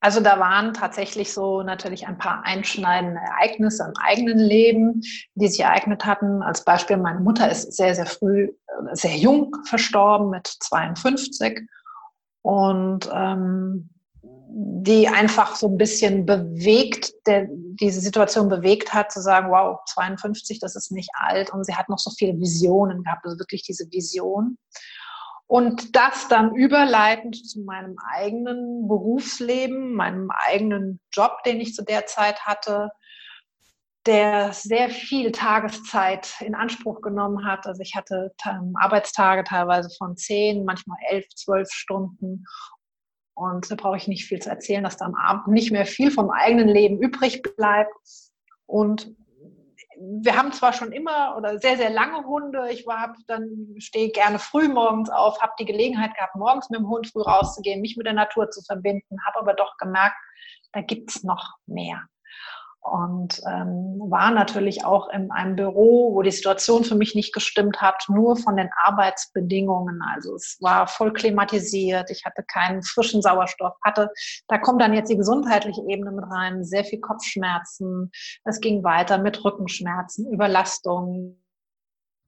Also 0.00 0.20
da 0.20 0.38
waren 0.38 0.74
tatsächlich 0.74 1.32
so 1.32 1.62
natürlich 1.62 2.06
ein 2.06 2.18
paar 2.18 2.44
einschneidende 2.44 3.20
Ereignisse 3.20 3.84
im 3.84 3.94
eigenen 4.00 4.38
Leben, 4.38 5.02
die 5.34 5.48
sich 5.48 5.60
ereignet 5.60 6.04
hatten. 6.04 6.40
Als 6.42 6.64
Beispiel, 6.64 6.98
meine 6.98 7.20
Mutter 7.20 7.50
ist 7.50 7.72
sehr, 7.72 7.96
sehr 7.96 8.06
früh, 8.06 8.44
äh, 8.44 8.52
sehr 8.92 9.16
jung 9.16 9.56
verstorben 9.64 10.30
mit 10.30 10.46
52 10.46 11.68
und 12.42 13.10
ähm, 13.12 13.90
die 14.50 15.08
einfach 15.08 15.56
so 15.56 15.68
ein 15.68 15.76
bisschen 15.76 16.24
bewegt, 16.26 17.12
der, 17.26 17.48
diese 17.50 18.00
Situation 18.00 18.48
bewegt 18.48 18.94
hat, 18.94 19.12
zu 19.12 19.20
sagen, 19.20 19.50
wow, 19.50 19.80
52, 19.86 20.60
das 20.60 20.76
ist 20.76 20.92
nicht 20.92 21.10
alt 21.14 21.52
und 21.52 21.64
sie 21.64 21.74
hat 21.74 21.88
noch 21.88 21.98
so 21.98 22.10
viele 22.10 22.38
Visionen 22.38 23.02
gehabt, 23.02 23.24
also 23.24 23.38
wirklich 23.38 23.62
diese 23.62 23.90
Vision. 23.90 24.58
Und 25.48 25.96
das 25.96 26.28
dann 26.28 26.54
überleitend 26.54 27.34
zu 27.34 27.62
meinem 27.62 27.96
eigenen 28.06 28.86
Berufsleben, 28.86 29.94
meinem 29.94 30.30
eigenen 30.30 31.00
Job, 31.10 31.42
den 31.44 31.58
ich 31.58 31.74
zu 31.74 31.82
der 31.82 32.04
Zeit 32.04 32.44
hatte, 32.44 32.90
der 34.04 34.52
sehr 34.52 34.90
viel 34.90 35.32
Tageszeit 35.32 36.34
in 36.40 36.54
Anspruch 36.54 37.00
genommen 37.00 37.46
hat. 37.46 37.66
Also 37.66 37.80
ich 37.80 37.96
hatte 37.96 38.34
Arbeitstage 38.74 39.42
teilweise 39.42 39.88
von 39.96 40.18
zehn, 40.18 40.66
manchmal 40.66 40.98
elf, 41.08 41.26
zwölf 41.34 41.70
Stunden. 41.70 42.44
Und 43.32 43.70
da 43.70 43.74
brauche 43.74 43.96
ich 43.96 44.06
nicht 44.06 44.26
viel 44.26 44.40
zu 44.40 44.50
erzählen, 44.50 44.84
dass 44.84 44.98
da 44.98 45.06
am 45.06 45.14
Abend 45.14 45.48
nicht 45.48 45.72
mehr 45.72 45.86
viel 45.86 46.10
vom 46.10 46.30
eigenen 46.30 46.68
Leben 46.68 47.00
übrig 47.00 47.42
bleibt. 47.42 47.94
Und 48.66 49.14
wir 50.00 50.36
haben 50.36 50.52
zwar 50.52 50.72
schon 50.72 50.92
immer 50.92 51.36
oder 51.36 51.58
sehr, 51.58 51.76
sehr 51.76 51.90
lange 51.90 52.24
Hunde. 52.26 52.70
Ich 52.70 52.86
war, 52.86 53.16
dann 53.26 53.74
stehe 53.78 54.10
gerne 54.10 54.38
früh 54.38 54.68
morgens 54.68 55.10
auf, 55.10 55.40
habe 55.40 55.52
die 55.58 55.64
Gelegenheit 55.64 56.14
gehabt, 56.14 56.36
morgens 56.36 56.70
mit 56.70 56.80
dem 56.80 56.88
Hund 56.88 57.08
früh 57.08 57.22
rauszugehen, 57.22 57.80
mich 57.80 57.96
mit 57.96 58.06
der 58.06 58.14
Natur 58.14 58.50
zu 58.50 58.62
verbinden, 58.62 59.18
habe 59.26 59.40
aber 59.40 59.54
doch 59.54 59.76
gemerkt, 59.76 60.16
da 60.72 60.82
gibt 60.82 61.10
es 61.10 61.24
noch 61.24 61.56
mehr 61.66 62.06
und 62.80 63.40
ähm, 63.46 64.00
war 64.08 64.30
natürlich 64.30 64.84
auch 64.84 65.08
in 65.10 65.30
einem 65.30 65.56
Büro, 65.56 66.14
wo 66.14 66.22
die 66.22 66.30
Situation 66.30 66.84
für 66.84 66.94
mich 66.94 67.14
nicht 67.14 67.34
gestimmt 67.34 67.80
hat, 67.80 68.04
nur 68.08 68.36
von 68.36 68.56
den 68.56 68.70
Arbeitsbedingungen. 68.82 70.00
Also 70.02 70.34
es 70.34 70.56
war 70.60 70.86
voll 70.86 71.12
klimatisiert, 71.12 72.10
ich 72.10 72.24
hatte 72.24 72.42
keinen 72.42 72.82
frischen 72.82 73.20
Sauerstoff, 73.20 73.74
hatte, 73.84 74.10
da 74.48 74.58
kommt 74.58 74.80
dann 74.80 74.94
jetzt 74.94 75.10
die 75.10 75.16
gesundheitliche 75.16 75.82
Ebene 75.88 76.12
mit 76.12 76.24
rein, 76.30 76.64
sehr 76.64 76.84
viel 76.84 77.00
Kopfschmerzen, 77.00 78.10
es 78.44 78.60
ging 78.60 78.84
weiter 78.84 79.18
mit 79.18 79.44
Rückenschmerzen, 79.44 80.32
Überlastung, 80.32 81.42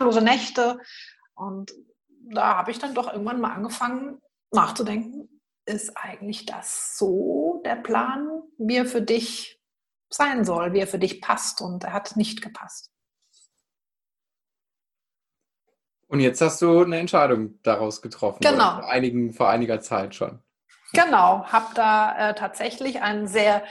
lose 0.01 0.23
Nächte 0.23 0.79
und 1.35 1.73
da 2.33 2.57
habe 2.57 2.71
ich 2.71 2.79
dann 2.79 2.95
doch 2.95 3.13
irgendwann 3.13 3.41
mal 3.41 3.55
angefangen 3.55 4.21
nachzudenken, 4.53 5.29
ist 5.65 5.97
eigentlich 5.97 6.47
das 6.47 6.99
so 6.99 7.63
der 7.65 7.77
Plan, 7.77 8.43
mir 8.59 8.87
für 8.87 9.03
dich 9.03 9.60
sein 10.13 10.45
soll, 10.45 10.73
wie 10.73 10.81
er 10.81 10.87
für 10.87 10.99
dich 10.99 11.21
passt. 11.21 11.61
Und 11.61 11.85
er 11.85 11.93
hat 11.93 12.17
nicht 12.17 12.43
gepasst. 12.43 12.91
Und 16.09 16.19
jetzt 16.19 16.41
hast 16.41 16.61
du 16.61 16.83
eine 16.83 16.99
Entscheidung 16.99 17.61
daraus 17.63 18.03
getroffen. 18.03 18.41
Genau. 18.43 18.81
Vor, 18.81 18.91
einigen, 18.91 19.33
vor 19.33 19.49
einiger 19.49 19.81
Zeit 19.81 20.15
schon. 20.15 20.43
Genau, 20.93 21.45
habe 21.45 21.67
da 21.75 22.31
äh, 22.31 22.35
tatsächlich 22.35 23.01
eine 23.01 23.29
sehr 23.29 23.63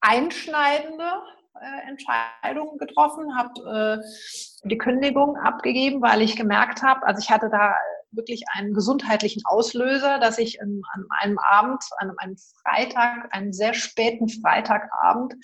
einschneidende 0.00 1.22
äh, 1.60 1.88
Entscheidung 1.88 2.78
getroffen, 2.78 3.36
habe 3.36 3.98
äh, 3.98 4.68
die 4.68 4.78
Kündigung 4.78 5.36
abgegeben, 5.36 6.00
weil 6.00 6.22
ich 6.22 6.36
gemerkt 6.36 6.82
habe, 6.84 7.04
also 7.04 7.20
ich 7.20 7.30
hatte 7.30 7.50
da 7.50 7.74
wirklich 8.10 8.44
einen 8.52 8.74
gesundheitlichen 8.74 9.42
Auslöser, 9.44 10.18
dass 10.18 10.38
ich 10.38 10.60
an 10.62 10.82
einem 11.20 11.38
Abend, 11.38 11.82
an 11.98 12.12
einem 12.18 12.36
Freitag, 12.62 13.28
einen 13.34 13.52
sehr 13.52 13.74
späten 13.74 14.28
Freitagabend 14.28 15.34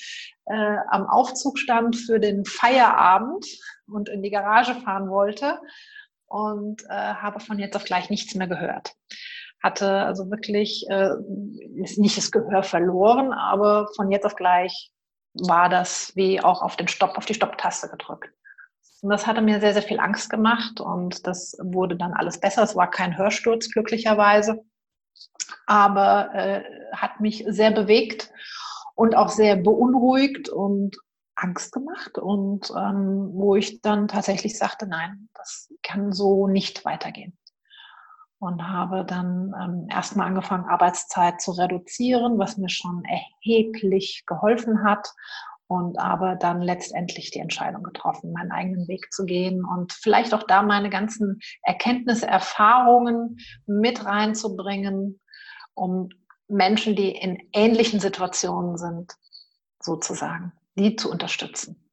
äh, 0.47 0.77
am 0.89 1.07
Aufzug 1.07 1.59
stand 1.59 1.97
für 1.97 2.19
den 2.19 2.45
Feierabend 2.45 3.47
und 3.87 4.09
in 4.09 4.23
die 4.23 4.31
Garage 4.31 4.75
fahren 4.75 5.11
wollte 5.11 5.61
und 6.27 6.83
äh, 6.85 6.89
habe 6.89 7.41
von 7.41 7.59
jetzt 7.59 7.77
auf 7.77 7.85
gleich 7.85 8.11
nichts 8.11 8.35
mehr 8.35 8.49
gehört. 8.49 8.95
Hatte 9.63 9.91
also 10.03 10.31
wirklich 10.31 10.87
äh, 10.89 11.11
nicht 11.97 12.17
das 12.17 12.31
Gehör 12.31 12.63
verloren, 12.63 13.33
aber 13.33 13.89
von 13.97 14.11
jetzt 14.11 14.27
auf 14.27 14.37
gleich 14.37 14.91
war 15.35 15.69
das 15.69 16.13
wie 16.15 16.41
auch 16.41 16.63
auf 16.63 16.77
den 16.77 16.89
Stopp, 16.89 17.17
auf 17.17 17.27
die 17.27 17.35
Stopptaste 17.35 17.89
gedrückt. 17.89 18.31
Und 19.05 19.11
das 19.11 19.27
hatte 19.27 19.43
mir 19.43 19.61
sehr, 19.61 19.75
sehr 19.75 19.83
viel 19.83 20.01
Angst 20.01 20.31
gemacht 20.31 20.81
und 20.81 21.27
das 21.27 21.59
wurde 21.63 21.95
dann 21.95 22.15
alles 22.15 22.41
besser. 22.41 22.63
Es 22.63 22.75
war 22.75 22.91
kein 22.91 23.19
Hörsturz, 23.19 23.69
glücklicherweise, 23.71 24.65
aber 25.67 26.35
äh, 26.35 26.63
hat 26.91 27.21
mich 27.21 27.45
sehr 27.47 27.71
bewegt 27.71 28.33
und 28.95 29.15
auch 29.15 29.29
sehr 29.29 29.57
beunruhigt 29.57 30.49
und 30.49 30.97
Angst 31.35 31.73
gemacht 31.73 32.17
und 32.17 32.71
ähm, 32.71 33.29
wo 33.35 33.57
ich 33.57 33.83
dann 33.83 34.09
tatsächlich 34.09 34.57
sagte, 34.57 34.87
nein, 34.87 35.29
das 35.35 35.71
kann 35.83 36.13
so 36.13 36.47
nicht 36.47 36.87
weitergehen. 36.87 37.37
Und 38.39 38.67
habe 38.67 39.05
dann 39.05 39.53
ähm, 39.63 39.87
erstmal 39.91 40.29
angefangen, 40.29 40.65
Arbeitszeit 40.65 41.43
zu 41.43 41.51
reduzieren, 41.51 42.39
was 42.39 42.57
mir 42.57 42.71
schon 42.71 43.03
erheblich 43.05 44.25
geholfen 44.27 44.83
hat. 44.83 45.07
Und 45.75 45.99
aber 45.99 46.37
dann 46.37 46.63
letztendlich 46.63 47.33
die 47.33 47.41
Entscheidung 47.41 47.83
getroffen, 47.83 48.33
meinen 48.33 48.53
eigenen 48.53 48.87
Weg 48.87 49.13
zu 49.13 49.25
gehen 49.25 49.65
und 49.65 49.93
vielleicht 49.93 50.33
auch 50.33 50.45
da 50.45 50.63
meine 50.63 50.89
ganzen 50.89 51.41
Erkenntnisse, 51.63 52.29
Erfahrungen 52.29 53.39
mit 53.67 54.05
reinzubringen, 54.05 55.21
um 55.75 56.11
Menschen, 56.47 56.95
die 56.95 57.11
in 57.11 57.49
ähnlichen 57.53 57.99
Situationen 57.99 58.79
sind, 58.79 59.15
sozusagen 59.81 60.53
die 60.77 60.95
zu 60.95 61.11
unterstützen. 61.11 61.91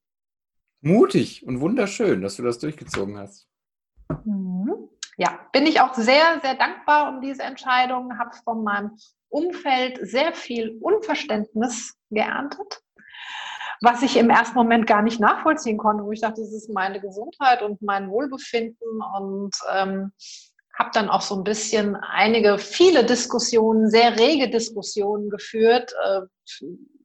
Mutig 0.82 1.44
und 1.48 1.60
wunderschön, 1.60 2.22
dass 2.22 2.36
du 2.36 2.44
das 2.44 2.60
durchgezogen 2.60 3.18
hast. 3.18 3.48
Mhm. 4.26 4.90
Ja, 5.18 5.40
bin 5.52 5.66
ich 5.66 5.82
auch 5.82 5.96
sehr, 5.96 6.40
sehr 6.42 6.54
dankbar 6.54 7.10
um 7.10 7.22
diese 7.22 7.42
Entscheidung, 7.42 8.18
habe 8.20 8.36
von 8.44 8.64
meinem 8.64 8.92
Umfeld 9.30 10.00
sehr 10.02 10.34
viel 10.34 10.78
Unverständnis 10.82 11.96
geerntet, 12.12 12.84
was 13.82 14.04
ich 14.04 14.16
im 14.16 14.30
ersten 14.30 14.56
Moment 14.56 14.88
gar 14.88 15.02
nicht 15.02 15.20
nachvollziehen 15.20 15.78
konnte, 15.78 16.06
wo 16.06 16.12
ich 16.12 16.22
dachte, 16.22 16.42
das 16.42 16.54
ist 16.54 16.70
meine 16.70 17.02
Gesundheit 17.02 17.64
und 17.64 17.82
mein 17.82 18.10
Wohlbefinden 18.10 19.02
und 19.18 19.56
ähm, 19.74 20.12
habe 20.78 20.92
dann 20.94 21.10
auch 21.10 21.22
so 21.22 21.36
ein 21.36 21.44
bisschen 21.44 21.96
einige, 21.96 22.58
viele 22.58 23.04
Diskussionen, 23.04 23.90
sehr 23.90 24.18
rege 24.18 24.50
Diskussionen 24.50 25.30
geführt, 25.30 25.94
äh, 26.06 26.22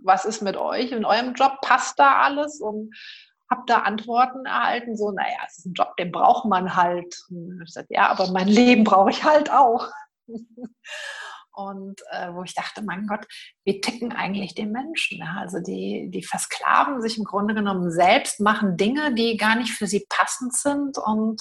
was 0.02 0.24
ist 0.24 0.42
mit 0.42 0.56
euch 0.56 0.92
in 0.92 1.04
eurem 1.04 1.34
Job? 1.34 1.60
Passt 1.62 1.98
da 1.98 2.20
alles? 2.20 2.60
Und 2.60 2.94
habe 3.50 3.62
da 3.66 3.78
Antworten 3.78 4.44
erhalten, 4.44 4.96
so, 4.96 5.10
naja, 5.10 5.38
es 5.46 5.58
ist 5.58 5.66
ein 5.66 5.74
Job, 5.74 5.96
den 5.96 6.12
braucht 6.12 6.46
man 6.46 6.76
halt. 6.76 7.16
Und 7.30 7.60
ich 7.60 7.66
gesagt, 7.66 7.90
ja, 7.90 8.08
aber 8.08 8.30
mein 8.30 8.48
Leben 8.48 8.84
brauche 8.84 9.10
ich 9.10 9.24
halt 9.24 9.50
auch. 9.50 9.88
Und 11.56 12.02
äh, 12.10 12.34
wo 12.34 12.42
ich 12.42 12.52
dachte, 12.52 12.82
mein 12.82 13.06
Gott, 13.06 13.26
wie 13.64 13.80
ticken 13.80 14.12
eigentlich 14.12 14.54
die 14.54 14.66
Menschen? 14.66 15.18
Ja? 15.18 15.38
Also 15.40 15.58
die, 15.58 16.10
die 16.10 16.22
versklaven 16.22 17.00
sich 17.00 17.16
im 17.16 17.24
Grunde 17.24 17.54
genommen 17.54 17.90
selbst, 17.90 18.40
machen 18.40 18.76
Dinge, 18.76 19.14
die 19.14 19.38
gar 19.38 19.56
nicht 19.56 19.72
für 19.72 19.86
sie 19.86 20.04
passend 20.10 20.54
sind. 20.54 20.98
Und 20.98 21.40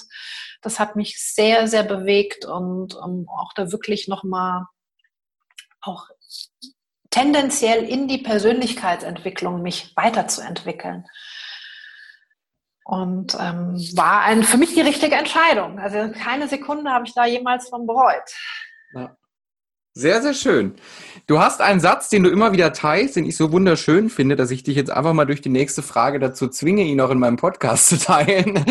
das 0.62 0.80
hat 0.80 0.96
mich 0.96 1.22
sehr, 1.22 1.68
sehr 1.68 1.82
bewegt 1.82 2.46
und 2.46 2.94
um 2.94 3.28
auch 3.28 3.52
da 3.54 3.70
wirklich 3.72 4.08
nochmal 4.08 4.64
auch 5.82 6.08
tendenziell 7.10 7.84
in 7.84 8.08
die 8.08 8.18
Persönlichkeitsentwicklung 8.18 9.60
mich 9.60 9.94
weiterzuentwickeln. 9.96 11.06
Und 12.86 13.34
ähm, 13.34 13.74
war 13.96 14.22
ein, 14.22 14.44
für 14.44 14.56
mich 14.56 14.72
die 14.72 14.80
richtige 14.80 15.16
Entscheidung. 15.16 15.78
Also 15.78 16.10
keine 16.12 16.48
Sekunde 16.48 16.90
habe 16.90 17.04
ich 17.06 17.12
da 17.12 17.26
jemals 17.26 17.68
von 17.68 17.86
bereut. 17.86 18.32
Ja. 18.94 19.14
Sehr, 19.98 20.20
sehr 20.20 20.34
schön. 20.34 20.74
Du 21.26 21.38
hast 21.38 21.62
einen 21.62 21.80
Satz, 21.80 22.10
den 22.10 22.22
du 22.22 22.28
immer 22.28 22.52
wieder 22.52 22.74
teilst, 22.74 23.16
den 23.16 23.24
ich 23.24 23.34
so 23.34 23.50
wunderschön 23.50 24.10
finde, 24.10 24.36
dass 24.36 24.50
ich 24.50 24.62
dich 24.62 24.76
jetzt 24.76 24.90
einfach 24.90 25.14
mal 25.14 25.24
durch 25.24 25.40
die 25.40 25.48
nächste 25.48 25.82
Frage 25.82 26.18
dazu 26.18 26.48
zwinge, 26.48 26.82
ihn 26.82 27.00
auch 27.00 27.08
in 27.08 27.18
meinem 27.18 27.38
Podcast 27.38 27.86
zu 27.88 27.98
teilen. 27.98 28.62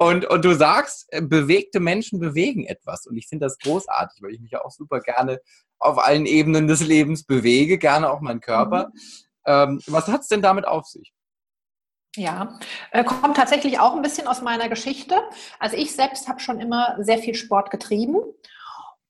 Und, 0.00 0.24
und 0.24 0.44
du 0.44 0.52
sagst, 0.52 1.06
äh, 1.12 1.22
bewegte 1.22 1.78
Menschen 1.78 2.18
bewegen 2.18 2.66
etwas. 2.66 3.06
Und 3.06 3.16
ich 3.16 3.28
finde 3.28 3.46
das 3.46 3.56
großartig, 3.60 4.20
weil 4.20 4.32
ich 4.32 4.40
mich 4.40 4.50
ja 4.50 4.64
auch 4.64 4.72
super 4.72 4.98
gerne 4.98 5.40
auf 5.78 6.04
allen 6.04 6.26
Ebenen 6.26 6.66
des 6.66 6.80
Lebens 6.80 7.22
bewege, 7.22 7.78
gerne 7.78 8.10
auch 8.10 8.20
meinen 8.20 8.40
Körper. 8.40 8.88
Mhm. 8.88 9.00
Ähm, 9.46 9.80
was 9.86 10.08
hat 10.08 10.22
es 10.22 10.26
denn 10.26 10.42
damit 10.42 10.66
auf 10.66 10.86
sich? 10.86 11.12
Ja, 12.16 12.58
äh, 12.90 13.04
kommt 13.04 13.36
tatsächlich 13.36 13.78
auch 13.78 13.94
ein 13.94 14.02
bisschen 14.02 14.26
aus 14.26 14.42
meiner 14.42 14.68
Geschichte. 14.68 15.14
Also 15.60 15.76
ich 15.76 15.94
selbst 15.94 16.26
habe 16.26 16.40
schon 16.40 16.58
immer 16.58 16.96
sehr 16.98 17.18
viel 17.18 17.36
Sport 17.36 17.70
getrieben 17.70 18.16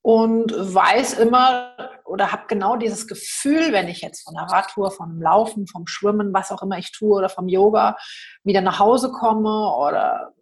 und 0.04 0.52
weiß 0.54 1.14
immer 1.14 1.74
oder 2.04 2.30
habe 2.30 2.44
genau 2.46 2.76
dieses 2.76 3.08
Gefühl, 3.08 3.72
wenn 3.72 3.88
ich 3.88 4.02
jetzt 4.02 4.22
von 4.22 4.34
der 4.34 4.44
Radtour, 4.44 4.90
vom 4.90 5.18
Laufen, 5.22 5.66
vom 5.66 5.86
Schwimmen, 5.86 6.34
was 6.34 6.52
auch 6.52 6.62
immer 6.62 6.76
ich 6.76 6.92
tue 6.92 7.16
oder 7.16 7.30
vom 7.30 7.48
Yoga 7.48 7.96
wieder 8.42 8.60
nach 8.60 8.78
Hause 8.78 9.10
komme 9.10 9.74
oder 9.78 10.34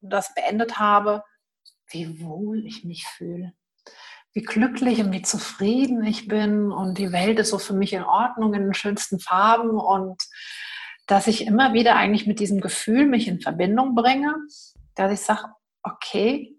das 0.00 0.32
beendet 0.32 0.78
habe, 0.78 1.22
wie 1.90 2.22
wohl 2.22 2.64
ich 2.64 2.84
mich 2.84 3.06
fühle, 3.06 3.52
wie 4.32 4.40
glücklich 4.40 5.00
und 5.00 5.12
wie 5.12 5.22
zufrieden 5.22 6.02
ich 6.02 6.26
bin 6.26 6.72
und 6.72 6.96
die 6.96 7.12
Welt 7.12 7.38
ist 7.38 7.50
so 7.50 7.58
für 7.58 7.74
mich 7.74 7.92
in 7.92 8.02
Ordnung 8.02 8.54
in 8.54 8.62
den 8.62 8.74
schönsten 8.74 9.20
Farben 9.20 9.78
und 9.78 10.22
dass 11.06 11.26
ich 11.26 11.46
immer 11.46 11.74
wieder 11.74 11.96
eigentlich 11.96 12.26
mit 12.26 12.40
diesem 12.40 12.62
Gefühl 12.62 13.04
mich 13.04 13.28
in 13.28 13.42
Verbindung 13.42 13.94
bringe, 13.94 14.34
dass 14.94 15.12
ich 15.12 15.20
sage, 15.20 15.44
okay, 15.82 16.55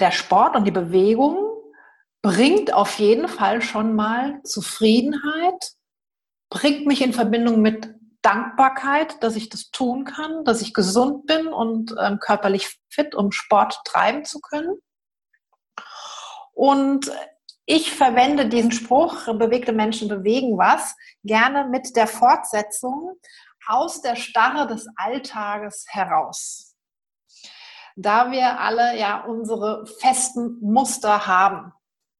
der 0.00 0.10
Sport 0.10 0.56
und 0.56 0.64
die 0.64 0.70
Bewegung 0.70 1.36
bringt 2.22 2.72
auf 2.72 2.98
jeden 2.98 3.28
Fall 3.28 3.60
schon 3.60 3.94
mal 3.94 4.40
Zufriedenheit, 4.44 5.72
bringt 6.48 6.86
mich 6.86 7.02
in 7.02 7.12
Verbindung 7.12 7.60
mit 7.60 7.94
Dankbarkeit, 8.22 9.22
dass 9.22 9.36
ich 9.36 9.50
das 9.50 9.70
tun 9.70 10.04
kann, 10.04 10.44
dass 10.44 10.62
ich 10.62 10.72
gesund 10.72 11.26
bin 11.26 11.48
und 11.48 11.94
ähm, 12.00 12.18
körperlich 12.18 12.78
fit, 12.88 13.14
um 13.14 13.32
Sport 13.32 13.78
treiben 13.84 14.24
zu 14.24 14.40
können. 14.40 14.78
Und 16.52 17.12
ich 17.66 17.92
verwende 17.92 18.48
diesen 18.48 18.72
Spruch, 18.72 19.26
bewegte 19.26 19.72
Menschen 19.72 20.08
bewegen 20.08 20.56
was, 20.56 20.94
gerne 21.24 21.68
mit 21.68 21.94
der 21.96 22.06
Fortsetzung 22.06 23.18
aus 23.66 24.00
der 24.00 24.16
Starre 24.16 24.66
des 24.66 24.86
Alltages 24.96 25.84
heraus 25.88 26.73
da 27.96 28.30
wir 28.30 28.60
alle 28.60 28.98
ja 28.98 29.24
unsere 29.24 29.86
festen 29.86 30.58
Muster 30.60 31.26
haben. 31.26 31.72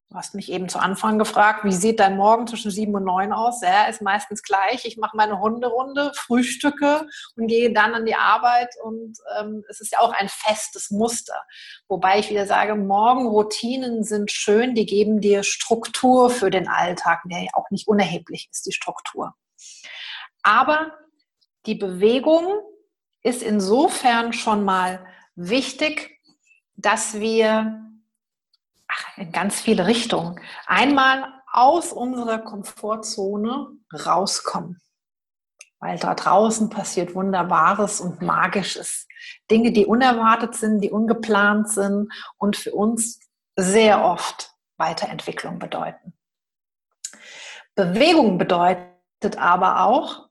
Du 0.09 0.17
hast 0.17 0.35
mich 0.35 0.51
eben 0.51 0.69
zu 0.69 0.79
Anfang 0.79 1.17
gefragt, 1.17 1.65
wie 1.65 1.73
sieht 1.73 1.99
dein 1.99 2.15
Morgen 2.15 2.45
zwischen 2.47 2.71
sieben 2.71 2.95
und 2.95 3.03
neun 3.03 3.33
aus? 3.33 3.61
Ja, 3.61 3.85
ist 3.85 4.03
meistens 4.03 4.43
gleich. 4.43 4.85
Ich 4.85 4.97
mache 4.97 5.17
meine 5.17 5.39
Hunderunde, 5.39 6.11
frühstücke 6.15 7.07
und 7.35 7.47
gehe 7.47 7.73
dann 7.73 7.95
an 7.95 8.05
die 8.05 8.15
Arbeit 8.15 8.69
und 8.83 9.17
ähm, 9.37 9.65
es 9.67 9.81
ist 9.81 9.91
ja 9.91 9.99
auch 9.99 10.13
ein 10.13 10.29
festes 10.29 10.91
Muster. 10.91 11.43
Wobei 11.87 12.19
ich 12.19 12.29
wieder 12.29 12.45
sage, 12.45 12.75
Morgenroutinen 12.75 14.03
sind 14.03 14.31
schön, 14.31 14.75
die 14.75 14.85
geben 14.85 15.21
dir 15.21 15.43
Struktur 15.43 16.29
für 16.29 16.51
den 16.51 16.69
Alltag, 16.69 17.23
der 17.25 17.41
ja 17.41 17.49
auch 17.53 17.69
nicht 17.71 17.87
unerheblich 17.87 18.47
ist, 18.51 18.67
die 18.67 18.73
Struktur. 18.73 19.33
Aber 20.43 20.93
die 21.65 21.75
Bewegung 21.75 22.45
ist 23.23 23.41
insofern 23.41 24.33
schon 24.33 24.63
mal 24.63 25.05
wichtig, 25.35 26.19
dass 26.75 27.19
wir 27.19 27.81
ach, 28.87 29.17
in 29.17 29.31
ganz 29.31 29.59
viele 29.61 29.87
Richtungen 29.87 30.39
einmal 30.65 31.33
aus 31.51 31.93
unserer 31.93 32.39
Komfortzone 32.39 33.67
rauskommen. 33.93 34.81
Weil 35.79 35.99
da 35.99 36.15
draußen 36.15 36.69
passiert 36.69 37.15
Wunderbares 37.15 38.01
und 38.01 38.21
Magisches. 38.21 39.07
Dinge, 39.49 39.71
die 39.71 39.85
unerwartet 39.85 40.55
sind, 40.55 40.81
die 40.81 40.91
ungeplant 40.91 41.69
sind 41.69 42.11
und 42.37 42.57
für 42.57 42.73
uns 42.73 43.19
sehr 43.55 44.03
oft 44.03 44.51
Weiterentwicklung 44.77 45.59
bedeuten. 45.59 46.13
Bewegung 47.75 48.37
bedeutet 48.37 49.37
aber 49.37 49.85
auch, 49.85 50.29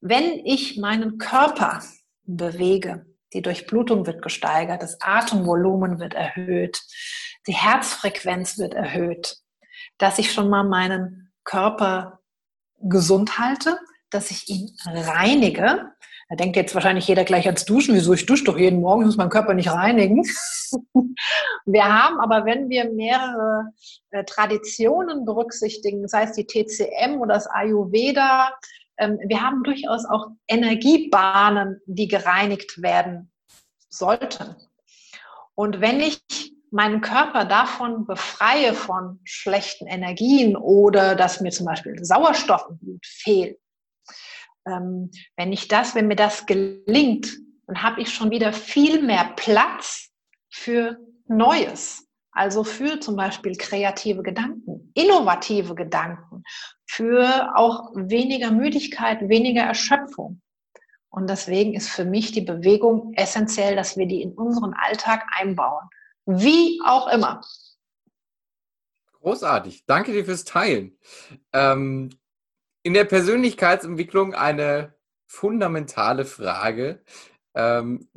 wenn 0.00 0.24
ich 0.44 0.78
meinen 0.78 1.18
Körper 1.18 1.82
bewege, 2.22 3.06
die 3.34 3.42
Durchblutung 3.42 4.06
wird 4.06 4.22
gesteigert, 4.22 4.82
das 4.82 5.00
Atemvolumen 5.00 5.98
wird 5.98 6.14
erhöht, 6.14 6.80
die 7.46 7.54
Herzfrequenz 7.54 8.58
wird 8.58 8.74
erhöht, 8.74 9.36
dass 9.98 10.18
ich 10.18 10.32
schon 10.32 10.48
mal 10.48 10.64
meinen 10.64 11.32
Körper 11.44 12.20
gesund 12.80 13.38
halte, 13.38 13.78
dass 14.10 14.30
ich 14.30 14.48
ihn 14.48 14.70
reinige. 14.86 15.90
Da 16.28 16.36
denkt 16.36 16.56
jetzt 16.56 16.74
wahrscheinlich 16.74 17.06
jeder 17.06 17.24
gleich 17.24 17.46
ans 17.46 17.64
Duschen. 17.66 17.94
Wieso? 17.94 18.14
Ich 18.14 18.24
dusche 18.24 18.44
doch 18.44 18.58
jeden 18.58 18.80
Morgen, 18.80 19.02
ich 19.02 19.06
muss 19.06 19.16
meinen 19.16 19.30
Körper 19.30 19.52
nicht 19.52 19.70
reinigen. 19.70 20.22
wir 21.66 21.84
haben 21.84 22.18
aber, 22.18 22.46
wenn 22.46 22.68
wir 22.70 22.90
mehrere 22.90 23.72
äh, 24.10 24.24
Traditionen 24.24 25.24
berücksichtigen, 25.24 26.08
sei 26.08 26.24
es 26.24 26.32
die 26.32 26.46
TCM 26.46 27.20
oder 27.20 27.34
das 27.34 27.46
Ayurveda, 27.46 28.54
wir 28.98 29.42
haben 29.42 29.62
durchaus 29.62 30.04
auch 30.04 30.28
Energiebahnen, 30.46 31.80
die 31.86 32.08
gereinigt 32.08 32.80
werden 32.80 33.32
sollten. 33.88 34.54
Und 35.54 35.80
wenn 35.80 36.00
ich 36.00 36.22
meinen 36.70 37.00
Körper 37.00 37.44
davon 37.44 38.06
befreie 38.06 38.74
von 38.74 39.20
schlechten 39.24 39.86
Energien 39.86 40.56
oder 40.56 41.14
dass 41.14 41.40
mir 41.40 41.50
zum 41.50 41.66
Beispiel 41.66 42.04
Sauerstoff 42.04 42.66
im 42.68 42.78
Blut 42.78 43.06
fehlt, 43.06 43.58
ähm, 44.66 45.10
wenn 45.36 45.52
ich 45.52 45.68
das, 45.68 45.94
wenn 45.94 46.08
mir 46.08 46.16
das 46.16 46.46
gelingt, 46.46 47.38
dann 47.66 47.82
habe 47.82 48.00
ich 48.00 48.12
schon 48.12 48.30
wieder 48.30 48.52
viel 48.52 49.02
mehr 49.02 49.32
Platz 49.36 50.10
für 50.50 50.98
Neues. 51.26 52.03
Also 52.34 52.64
für 52.64 53.00
zum 53.00 53.14
Beispiel 53.14 53.56
kreative 53.56 54.22
Gedanken, 54.22 54.90
innovative 54.94 55.74
Gedanken, 55.76 56.42
für 56.84 57.52
auch 57.54 57.92
weniger 57.94 58.50
Müdigkeit, 58.50 59.28
weniger 59.28 59.62
Erschöpfung. 59.62 60.40
Und 61.08 61.30
deswegen 61.30 61.74
ist 61.74 61.88
für 61.88 62.04
mich 62.04 62.32
die 62.32 62.40
Bewegung 62.40 63.14
essentiell, 63.14 63.76
dass 63.76 63.96
wir 63.96 64.06
die 64.06 64.20
in 64.20 64.32
unseren 64.32 64.74
Alltag 64.74 65.24
einbauen. 65.38 65.88
Wie 66.26 66.80
auch 66.84 67.06
immer. 67.06 67.40
Großartig. 69.20 69.86
Danke 69.86 70.12
dir 70.12 70.24
fürs 70.24 70.44
Teilen. 70.44 70.98
Ähm, 71.52 72.10
in 72.82 72.94
der 72.94 73.04
Persönlichkeitsentwicklung 73.04 74.34
eine 74.34 74.94
fundamentale 75.26 76.24
Frage 76.24 77.04
ähm, 77.54 78.08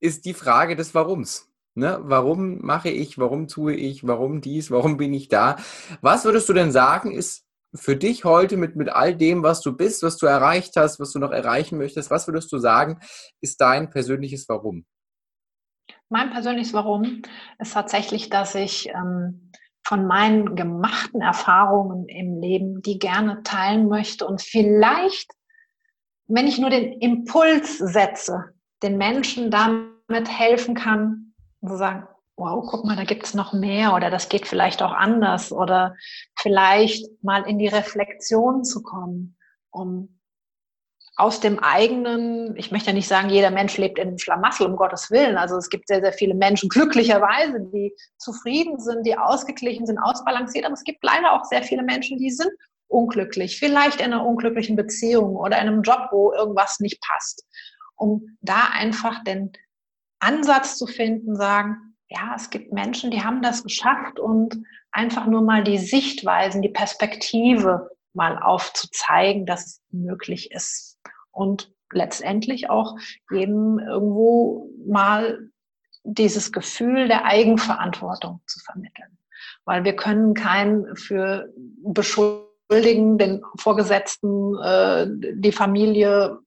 ist 0.00 0.26
die 0.26 0.34
Frage 0.34 0.76
des 0.76 0.94
Warums. 0.94 1.47
Ne? 1.78 1.98
Warum 2.02 2.58
mache 2.60 2.90
ich, 2.90 3.18
warum 3.18 3.48
tue 3.48 3.74
ich, 3.74 4.06
warum 4.06 4.40
dies, 4.40 4.70
warum 4.70 4.96
bin 4.96 5.14
ich 5.14 5.28
da? 5.28 5.56
Was 6.00 6.24
würdest 6.24 6.48
du 6.48 6.52
denn 6.52 6.72
sagen, 6.72 7.12
ist 7.12 7.44
für 7.74 7.96
dich 7.96 8.24
heute 8.24 8.56
mit, 8.56 8.76
mit 8.76 8.88
all 8.88 9.14
dem, 9.14 9.42
was 9.42 9.60
du 9.60 9.76
bist, 9.76 10.02
was 10.02 10.16
du 10.16 10.26
erreicht 10.26 10.74
hast, 10.76 11.00
was 11.00 11.12
du 11.12 11.18
noch 11.18 11.30
erreichen 11.30 11.78
möchtest, 11.78 12.10
was 12.10 12.26
würdest 12.26 12.50
du 12.52 12.58
sagen, 12.58 12.98
ist 13.40 13.60
dein 13.60 13.90
persönliches 13.90 14.48
Warum? 14.48 14.84
Mein 16.08 16.30
persönliches 16.30 16.72
Warum 16.72 17.22
ist 17.58 17.74
tatsächlich, 17.74 18.30
dass 18.30 18.54
ich 18.54 18.88
ähm, 18.88 19.52
von 19.86 20.06
meinen 20.06 20.56
gemachten 20.56 21.20
Erfahrungen 21.20 22.08
im 22.08 22.40
Leben 22.40 22.82
die 22.82 22.98
gerne 22.98 23.42
teilen 23.42 23.88
möchte 23.88 24.26
und 24.26 24.42
vielleicht, 24.42 25.30
wenn 26.26 26.46
ich 26.46 26.58
nur 26.58 26.70
den 26.70 26.92
Impuls 27.00 27.78
setze, 27.78 28.52
den 28.82 28.96
Menschen 28.96 29.50
damit 29.50 30.28
helfen 30.28 30.74
kann, 30.74 31.27
zu 31.66 31.76
sagen, 31.76 32.06
wow, 32.36 32.64
guck 32.68 32.84
mal, 32.84 32.96
da 32.96 33.04
gibt 33.04 33.24
es 33.24 33.34
noch 33.34 33.52
mehr 33.52 33.94
oder 33.94 34.10
das 34.10 34.28
geht 34.28 34.46
vielleicht 34.46 34.82
auch 34.82 34.92
anders 34.92 35.52
oder 35.52 35.96
vielleicht 36.36 37.06
mal 37.22 37.42
in 37.42 37.58
die 37.58 37.66
Reflexion 37.66 38.64
zu 38.64 38.82
kommen, 38.82 39.36
um 39.70 40.18
aus 41.16 41.40
dem 41.40 41.58
eigenen, 41.58 42.56
ich 42.56 42.70
möchte 42.70 42.90
ja 42.90 42.92
nicht 42.92 43.08
sagen, 43.08 43.28
jeder 43.28 43.50
Mensch 43.50 43.76
lebt 43.76 43.98
in 43.98 44.06
einem 44.06 44.18
Schlamassel, 44.18 44.66
um 44.68 44.76
Gottes 44.76 45.10
Willen. 45.10 45.36
Also 45.36 45.56
es 45.56 45.68
gibt 45.68 45.88
sehr, 45.88 46.00
sehr 46.00 46.12
viele 46.12 46.34
Menschen, 46.34 46.68
glücklicherweise, 46.68 47.58
die 47.72 47.92
zufrieden 48.18 48.78
sind, 48.78 49.04
die 49.04 49.18
ausgeglichen 49.18 49.84
sind, 49.84 49.98
ausbalanciert. 49.98 50.64
Aber 50.64 50.74
es 50.74 50.84
gibt 50.84 51.02
leider 51.02 51.32
auch 51.32 51.44
sehr 51.44 51.64
viele 51.64 51.82
Menschen, 51.82 52.18
die 52.18 52.30
sind 52.30 52.50
unglücklich, 52.86 53.58
vielleicht 53.58 54.00
in 54.00 54.12
einer 54.12 54.24
unglücklichen 54.24 54.76
Beziehung 54.76 55.34
oder 55.34 55.60
in 55.60 55.66
einem 55.66 55.82
Job, 55.82 56.08
wo 56.12 56.32
irgendwas 56.32 56.78
nicht 56.78 57.02
passt. 57.02 57.44
Um 57.96 58.38
da 58.40 58.68
einfach 58.72 59.24
den 59.24 59.52
Ansatz 60.20 60.76
zu 60.76 60.86
finden, 60.86 61.36
sagen, 61.36 61.94
ja, 62.08 62.32
es 62.34 62.50
gibt 62.50 62.72
Menschen, 62.72 63.10
die 63.10 63.22
haben 63.22 63.42
das 63.42 63.62
geschafft 63.62 64.18
und 64.18 64.62
einfach 64.90 65.26
nur 65.26 65.42
mal 65.42 65.62
die 65.62 65.78
Sichtweisen, 65.78 66.62
die 66.62 66.70
Perspektive 66.70 67.90
mal 68.14 68.38
aufzuzeigen, 68.38 69.46
dass 69.46 69.66
es 69.66 69.82
möglich 69.90 70.50
ist 70.50 70.98
und 71.30 71.72
letztendlich 71.92 72.70
auch 72.70 72.96
jedem 73.30 73.78
irgendwo 73.78 74.70
mal 74.86 75.50
dieses 76.04 76.52
Gefühl 76.52 77.08
der 77.08 77.24
Eigenverantwortung 77.24 78.40
zu 78.46 78.60
vermitteln. 78.60 79.18
Weil 79.64 79.84
wir 79.84 79.94
können 79.94 80.34
keinen 80.34 80.96
für 80.96 81.52
beschuldigen, 81.82 83.18
den 83.18 83.42
Vorgesetzten, 83.56 84.58
äh, 84.58 85.06
die 85.34 85.52
Familie, 85.52 86.38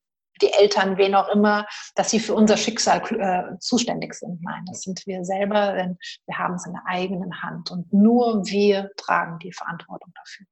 die 0.41 0.53
Eltern, 0.53 0.97
wen 0.97 1.15
auch 1.15 1.29
immer, 1.29 1.65
dass 1.95 2.09
sie 2.09 2.19
für 2.19 2.33
unser 2.33 2.57
Schicksal 2.57 3.01
äh, 3.19 3.57
zuständig 3.59 4.13
sind. 4.13 4.41
Nein, 4.43 4.63
das 4.67 4.81
sind 4.81 5.05
wir 5.05 5.23
selber, 5.23 5.73
denn 5.73 5.97
wir 6.25 6.37
haben 6.37 6.55
es 6.55 6.65
in 6.65 6.73
der 6.73 6.83
eigenen 6.85 7.41
Hand 7.41 7.71
und 7.71 7.91
nur 7.93 8.45
wir 8.45 8.91
tragen 8.97 9.39
die 9.39 9.53
Verantwortung 9.53 10.11
dafür. 10.15 10.45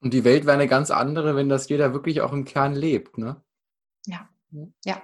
Und 0.00 0.12
die 0.12 0.24
Welt 0.24 0.44
wäre 0.44 0.54
eine 0.54 0.68
ganz 0.68 0.90
andere, 0.90 1.36
wenn 1.36 1.48
das 1.48 1.68
jeder 1.68 1.92
wirklich 1.92 2.20
auch 2.20 2.32
im 2.32 2.44
Kern 2.44 2.74
lebt, 2.74 3.18
ne? 3.18 3.42
Ja, 4.06 4.28
ja. 4.84 5.02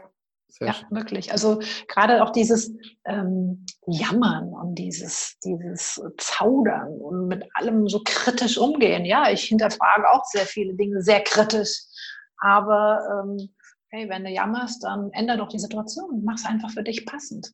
Sehr 0.53 0.67
ja, 0.67 0.75
schön. 0.75 0.91
wirklich. 0.91 1.33
Also 1.33 1.61
gerade 1.89 2.23
auch 2.23 2.31
dieses 2.31 2.73
ähm, 3.07 3.65
Jammern 3.87 4.53
und 4.53 4.75
dieses, 4.75 5.39
dieses 5.43 5.99
Zaudern 6.19 6.89
und 6.99 7.27
mit 7.27 7.49
allem 7.55 7.89
so 7.89 8.03
kritisch 8.05 8.59
umgehen. 8.59 9.07
Ja, 9.07 9.31
ich 9.31 9.45
hinterfrage 9.45 10.11
auch 10.11 10.25
sehr 10.27 10.45
viele 10.45 10.75
Dinge 10.75 11.03
sehr 11.03 11.23
kritisch. 11.23 11.79
Aber 12.37 13.01
ähm, 13.25 13.55
hey, 13.93 14.09
wenn 14.09 14.25
du 14.25 14.31
jammerst, 14.31 14.83
dann 14.83 15.11
ändere 15.13 15.37
doch 15.39 15.49
die 15.49 15.59
Situation. 15.59 16.23
Mach 16.25 16.37
es 16.37 16.47
einfach 16.47 16.71
für 16.71 16.83
dich 16.83 17.05
passend. 17.05 17.53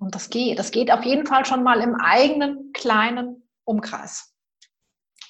Und 0.00 0.14
das 0.14 0.28
geht. 0.28 0.58
Das 0.58 0.72
geht 0.72 0.90
auf 0.90 1.04
jeden 1.04 1.26
Fall 1.26 1.46
schon 1.46 1.62
mal 1.62 1.80
im 1.80 1.94
eigenen 1.94 2.72
kleinen 2.72 3.48
Umkreis. 3.64 4.32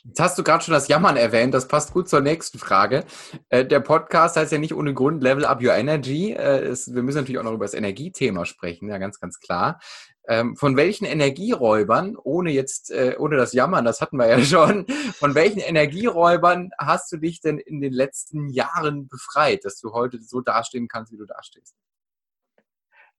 Jetzt 0.04 0.20
hast 0.20 0.38
du 0.38 0.44
gerade 0.44 0.64
schon 0.64 0.72
das 0.72 0.88
Jammern 0.88 1.16
erwähnt, 1.16 1.52
das 1.52 1.66
passt 1.66 1.92
gut 1.92 2.08
zur 2.08 2.20
nächsten 2.20 2.58
Frage. 2.58 3.04
Äh, 3.48 3.64
der 3.64 3.80
Podcast 3.80 4.36
heißt 4.36 4.52
ja 4.52 4.58
nicht 4.58 4.72
ohne 4.72 4.94
Grund 4.94 5.20
Level 5.22 5.44
Up 5.44 5.60
Your 5.60 5.74
Energy. 5.74 6.32
Äh, 6.32 6.76
wir 6.86 7.02
müssen 7.02 7.18
natürlich 7.18 7.38
auch 7.40 7.44
noch 7.44 7.52
über 7.52 7.64
das 7.64 7.74
Energiethema 7.74 8.46
sprechen, 8.46 8.88
ja, 8.88 8.98
ganz, 8.98 9.18
ganz 9.18 9.40
klar. 9.40 9.80
Ähm, 10.28 10.56
von 10.56 10.76
welchen 10.76 11.04
Energieräubern, 11.04 12.16
ohne 12.16 12.50
jetzt, 12.50 12.90
äh, 12.90 13.16
ohne 13.18 13.36
das 13.36 13.52
Jammern, 13.52 13.84
das 13.84 14.00
hatten 14.00 14.16
wir 14.16 14.26
ja 14.26 14.40
schon, 14.44 14.86
von 15.14 15.34
welchen 15.34 15.60
Energieräubern 15.60 16.70
hast 16.78 17.12
du 17.12 17.16
dich 17.16 17.40
denn 17.40 17.58
in 17.58 17.80
den 17.80 17.92
letzten 17.92 18.48
Jahren 18.48 19.08
befreit, 19.08 19.64
dass 19.64 19.80
du 19.80 19.92
heute 19.92 20.20
so 20.20 20.40
dastehen 20.40 20.88
kannst, 20.88 21.12
wie 21.12 21.18
du 21.18 21.26
dastehst? 21.26 21.74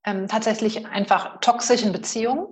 Ähm, 0.06 0.28
tatsächlich 0.28 0.86
einfach 0.86 1.39
toxischen 1.39 1.91
Beziehungen 1.91 2.48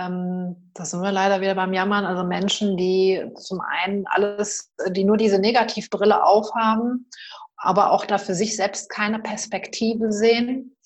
ähm, 0.00 0.70
da 0.74 0.84
sind 0.84 1.02
wir 1.02 1.12
leider 1.12 1.40
wieder 1.40 1.54
beim 1.54 1.72
Jammern. 1.72 2.04
Also 2.04 2.24
Menschen, 2.24 2.76
die 2.76 3.22
zum 3.36 3.60
einen 3.60 4.06
alles, 4.06 4.72
die 4.90 5.04
nur 5.04 5.16
diese 5.16 5.38
Negativbrille 5.38 6.24
aufhaben, 6.24 7.08
aber 7.56 7.90
auch 7.90 8.06
da 8.06 8.18
für 8.18 8.34
sich 8.34 8.56
selbst 8.56 8.88
keine 8.88 9.18
Perspektive 9.18 10.12
sehen. 10.12 10.76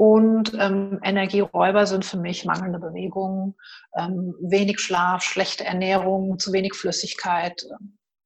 Und 0.00 0.56
ähm, 0.58 0.98
Energieräuber 1.02 1.84
sind 1.84 2.06
für 2.06 2.16
mich 2.16 2.46
mangelnde 2.46 2.78
Bewegung, 2.78 3.54
ähm, 3.94 4.34
wenig 4.40 4.80
Schlaf, 4.80 5.22
schlechte 5.22 5.66
Ernährung, 5.66 6.38
zu 6.38 6.54
wenig 6.54 6.74
Flüssigkeit. 6.74 7.66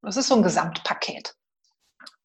Das 0.01 0.17
ist 0.17 0.29
so 0.29 0.37
ein 0.37 0.45
Gesamtpaket. 0.45 1.35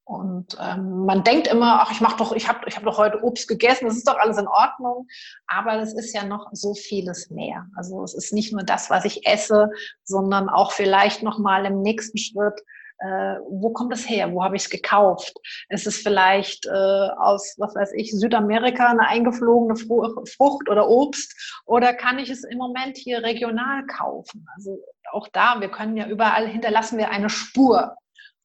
Und 0.03 0.55
ähm, 0.61 1.03
man 1.03 1.23
denkt 1.23 1.47
immer, 1.47 1.81
ach, 1.81 1.91
ich 1.91 1.99
mach 1.99 2.15
doch, 2.17 2.31
ich 2.33 2.47
habe 2.47 2.59
ich 2.67 2.75
hab 2.75 2.83
doch 2.83 2.99
heute 2.99 3.23
Obst 3.23 3.47
gegessen, 3.47 3.87
das 3.87 3.97
ist 3.97 4.07
doch 4.07 4.19
alles 4.19 4.37
in 4.37 4.47
Ordnung. 4.47 5.07
Aber 5.47 5.79
es 5.79 5.95
ist 5.95 6.13
ja 6.13 6.25
noch 6.25 6.49
so 6.51 6.75
vieles 6.75 7.31
mehr. 7.31 7.65
Also 7.75 8.03
es 8.03 8.13
ist 8.13 8.31
nicht 8.31 8.53
nur 8.53 8.61
das, 8.61 8.91
was 8.91 9.03
ich 9.03 9.25
esse, 9.25 9.71
sondern 10.03 10.47
auch 10.49 10.73
vielleicht 10.73 11.23
noch 11.23 11.39
mal 11.39 11.65
im 11.65 11.81
nächsten 11.81 12.19
Schritt, 12.19 12.61
äh, 12.99 13.35
wo 13.49 13.71
kommt 13.71 13.93
es 13.93 14.09
her? 14.09 14.33
Wo 14.33 14.43
habe 14.43 14.55
ich 14.55 14.63
es 14.63 14.69
gekauft? 14.69 15.33
Ist 15.69 15.87
es 15.87 15.97
vielleicht 15.97 16.65
äh, 16.65 16.69
aus, 17.17 17.55
was 17.57 17.75
weiß 17.75 17.93
ich, 17.93 18.11
Südamerika 18.11 18.87
eine 18.87 19.07
eingeflogene 19.07 19.75
Frucht 19.75 20.69
oder 20.69 20.87
Obst? 20.89 21.61
Oder 21.65 21.93
kann 21.93 22.19
ich 22.19 22.29
es 22.29 22.43
im 22.43 22.57
Moment 22.57 22.97
hier 22.97 23.23
regional 23.23 23.85
kaufen? 23.85 24.45
Also 24.55 24.79
auch 25.11 25.27
da, 25.29 25.59
wir 25.59 25.69
können 25.69 25.97
ja 25.97 26.07
überall 26.07 26.47
hinterlassen 26.47 26.97
wir 26.97 27.09
eine 27.09 27.29
Spur. 27.29 27.95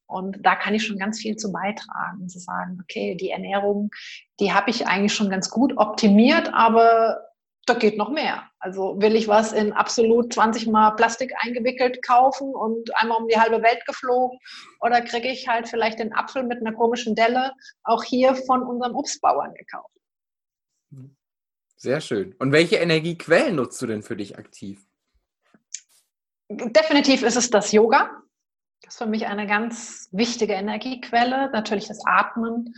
Und 0.06 0.44
da 0.44 0.54
kann 0.54 0.74
ich 0.74 0.86
schon 0.86 0.98
ganz 0.98 1.18
viel 1.18 1.36
zu 1.36 1.50
beitragen, 1.50 2.28
zu 2.28 2.38
sagen, 2.38 2.78
okay, 2.82 3.16
die 3.16 3.30
Ernährung, 3.30 3.90
die 4.38 4.52
habe 4.52 4.70
ich 4.70 4.86
eigentlich 4.86 5.14
schon 5.14 5.30
ganz 5.30 5.50
gut 5.50 5.76
optimiert, 5.76 6.52
aber 6.52 7.18
da 7.66 7.74
geht 7.74 7.96
noch 7.96 8.10
mehr. 8.10 8.48
Also 8.58 9.00
will 9.00 9.16
ich 9.16 9.28
was 9.28 9.52
in 9.52 9.72
absolut 9.72 10.32
20 10.32 10.66
Mal 10.66 10.92
Plastik 10.92 11.32
eingewickelt 11.38 12.02
kaufen 12.06 12.54
und 12.54 12.90
einmal 12.96 13.18
um 13.18 13.28
die 13.28 13.38
halbe 13.38 13.62
Welt 13.62 13.84
geflogen 13.86 14.38
oder 14.80 15.00
kriege 15.00 15.28
ich 15.28 15.48
halt 15.48 15.68
vielleicht 15.68 15.98
den 15.98 16.12
Apfel 16.12 16.42
mit 16.42 16.60
einer 16.60 16.74
komischen 16.74 17.14
Delle 17.14 17.52
auch 17.82 18.02
hier 18.02 18.34
von 18.34 18.62
unseren 18.62 18.94
Obstbauern 18.94 19.54
gekauft. 19.54 19.94
Sehr 21.76 22.00
schön. 22.00 22.34
Und 22.38 22.52
welche 22.52 22.76
Energiequellen 22.76 23.56
nutzt 23.56 23.80
du 23.82 23.86
denn 23.86 24.02
für 24.02 24.16
dich 24.16 24.38
aktiv? 24.38 24.86
Definitiv 26.48 27.22
ist 27.22 27.36
es 27.36 27.50
das 27.50 27.72
Yoga 27.72 28.10
Das 28.82 28.94
ist 28.94 28.98
für 28.98 29.06
mich 29.06 29.26
eine 29.26 29.46
ganz 29.46 30.08
wichtige 30.12 30.54
Energiequelle, 30.54 31.50
natürlich 31.50 31.88
das 31.88 32.00
Atmen. 32.06 32.74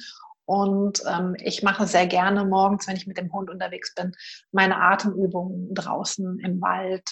Und 0.46 1.02
ähm, 1.09 1.37
ich 1.40 1.62
mache 1.62 1.87
sehr 1.87 2.06
gerne 2.06 2.44
morgens, 2.44 2.87
wenn 2.87 2.96
ich 2.96 3.06
mit 3.06 3.18
dem 3.18 3.32
Hund 3.32 3.50
unterwegs 3.50 3.94
bin, 3.94 4.12
meine 4.52 4.80
Atemübungen 4.80 5.74
draußen 5.74 6.38
im 6.38 6.61
Wald. 6.61 7.02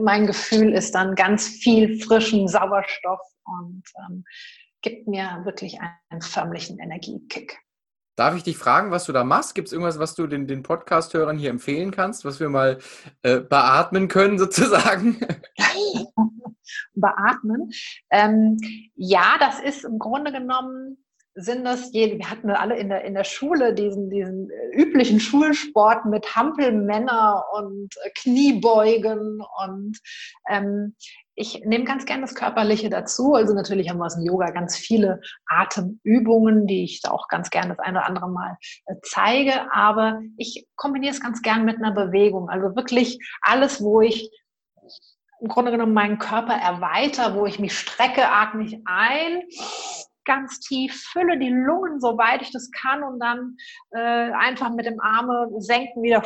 Mein 0.00 0.26
Gefühl 0.26 0.72
ist 0.72 0.94
dann 0.94 1.14
ganz 1.16 1.48
viel 1.48 2.00
frischen 2.00 2.46
Sauerstoff 2.48 3.20
und 3.44 3.82
ähm, 3.98 4.24
gibt 4.80 5.08
mir 5.08 5.42
wirklich 5.44 5.78
einen 6.08 6.22
förmlichen 6.22 6.78
Energiekick. 6.78 7.58
Darf 8.16 8.36
ich 8.36 8.42
dich 8.42 8.58
fragen, 8.58 8.90
was 8.90 9.06
du 9.06 9.12
da 9.12 9.24
machst? 9.24 9.54
Gibt 9.54 9.68
es 9.68 9.72
irgendwas, 9.72 9.98
was 9.98 10.14
du 10.14 10.26
den, 10.26 10.46
den 10.46 10.62
Podcast-Hörern 10.62 11.38
hier 11.38 11.50
empfehlen 11.50 11.90
kannst, 11.90 12.24
was 12.24 12.40
wir 12.40 12.50
mal 12.50 12.78
äh, 13.22 13.40
beatmen 13.40 14.08
können, 14.08 14.38
sozusagen? 14.38 15.18
beatmen. 16.94 17.70
Ähm, 18.10 18.58
ja, 18.94 19.36
das 19.40 19.60
ist 19.60 19.84
im 19.84 19.98
Grunde 19.98 20.30
genommen 20.30 21.02
sind 21.34 21.64
das 21.64 21.92
jede, 21.92 22.18
wir 22.18 22.30
hatten 22.30 22.50
alle 22.50 22.76
in 22.76 22.88
der, 22.88 23.04
in 23.04 23.14
der 23.14 23.24
Schule 23.24 23.74
diesen, 23.74 24.10
diesen 24.10 24.50
üblichen 24.72 25.18
Schulsport 25.18 26.04
mit 26.04 26.36
Hampelmänner 26.36 27.44
und 27.52 27.94
Kniebeugen 28.16 29.40
und 29.64 29.98
ähm, 30.48 30.94
ich 31.34 31.62
nehme 31.64 31.84
ganz 31.84 32.04
gerne 32.04 32.22
das 32.22 32.34
Körperliche 32.34 32.90
dazu. 32.90 33.32
Also 33.34 33.54
natürlich 33.54 33.88
haben 33.88 33.98
wir 33.98 34.04
aus 34.04 34.16
dem 34.16 34.26
Yoga 34.26 34.50
ganz 34.50 34.76
viele 34.76 35.20
Atemübungen, 35.46 36.66
die 36.66 36.84
ich 36.84 37.00
auch 37.08 37.26
ganz 37.28 37.48
gerne 37.48 37.70
das 37.70 37.78
eine 37.78 37.98
oder 37.98 38.06
andere 38.06 38.28
Mal 38.28 38.58
äh, 38.86 38.94
zeige. 39.02 39.72
Aber 39.72 40.20
ich 40.36 40.66
kombiniere 40.76 41.14
es 41.14 41.22
ganz 41.22 41.40
gern 41.40 41.64
mit 41.64 41.76
einer 41.76 41.92
Bewegung. 41.92 42.50
Also 42.50 42.76
wirklich 42.76 43.18
alles, 43.40 43.82
wo 43.82 44.02
ich 44.02 44.30
im 45.40 45.48
Grunde 45.48 45.72
genommen 45.72 45.94
meinen 45.94 46.18
Körper 46.18 46.54
erweitere, 46.54 47.34
wo 47.34 47.46
ich 47.46 47.58
mich 47.58 47.76
strecke, 47.76 48.28
atme 48.28 48.64
ich 48.64 48.78
ein, 48.84 49.42
ganz 50.24 50.60
tief, 50.60 51.08
fülle 51.12 51.38
die 51.38 51.50
Lungen, 51.50 52.00
soweit 52.00 52.42
ich 52.42 52.52
das 52.52 52.70
kann 52.70 53.02
und 53.02 53.20
dann 53.20 53.56
äh, 53.90 54.32
einfach 54.32 54.70
mit 54.70 54.86
dem 54.86 55.00
Arme 55.00 55.48
senken 55.58 56.02
wieder 56.02 56.22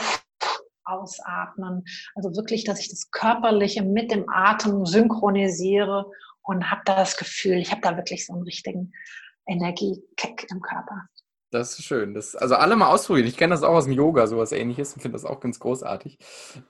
ausatmen. 0.84 1.84
Also 2.14 2.34
wirklich, 2.36 2.64
dass 2.64 2.80
ich 2.80 2.88
das 2.88 3.10
Körperliche 3.10 3.82
mit 3.82 4.10
dem 4.10 4.28
Atem 4.28 4.86
synchronisiere 4.86 6.10
und 6.42 6.70
habe 6.70 6.82
da 6.84 6.96
das 6.96 7.16
Gefühl, 7.16 7.56
ich 7.56 7.72
habe 7.72 7.80
da 7.80 7.96
wirklich 7.96 8.26
so 8.26 8.32
einen 8.32 8.42
richtigen 8.42 8.92
Energiekick 9.46 10.46
im 10.50 10.60
Körper. 10.60 11.08
Das 11.52 11.78
ist 11.78 11.84
schön. 11.84 12.12
Das, 12.12 12.34
also 12.34 12.56
alle 12.56 12.74
mal 12.74 12.88
ausprobieren. 12.88 13.28
Ich 13.28 13.36
kenne 13.36 13.54
das 13.54 13.62
auch 13.62 13.74
aus 13.74 13.84
dem 13.84 13.92
Yoga, 13.92 14.26
sowas 14.26 14.50
ähnliches 14.50 14.94
und 14.94 15.00
finde 15.00 15.14
das 15.14 15.24
auch 15.24 15.38
ganz 15.38 15.60
großartig. 15.60 16.18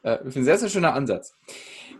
Äh, 0.02 0.16
ich 0.16 0.20
finde 0.20 0.40
ein 0.40 0.44
sehr, 0.44 0.58
sehr 0.58 0.68
schöner 0.68 0.92
Ansatz. 0.92 1.34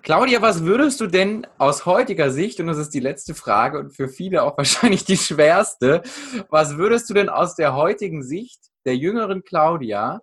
Claudia, 0.03 0.43
was 0.43 0.65
würdest 0.65 1.01
du 1.01 1.07
denn 1.07 1.47
aus 1.57 1.87
heutiger 1.87 2.31
Sicht, 2.31 2.61
und 2.61 2.67
das 2.67 2.77
ist 2.77 2.91
die 2.91 3.01
letzte 3.01 3.35
Frage 3.35 3.79
und 3.79 3.97
für 3.97 4.09
viele 4.09 4.43
auch 4.43 4.59
wahrscheinlich 4.59 5.05
die 5.05 5.17
schwerste, 5.17 6.03
was 6.51 6.77
würdest 6.77 7.09
du 7.09 7.15
denn 7.15 7.31
aus 7.31 7.57
der 7.57 7.75
heutigen 7.75 8.23
Sicht 8.23 8.61
der 8.85 8.97
jüngeren 8.97 9.43
Claudia 9.43 10.21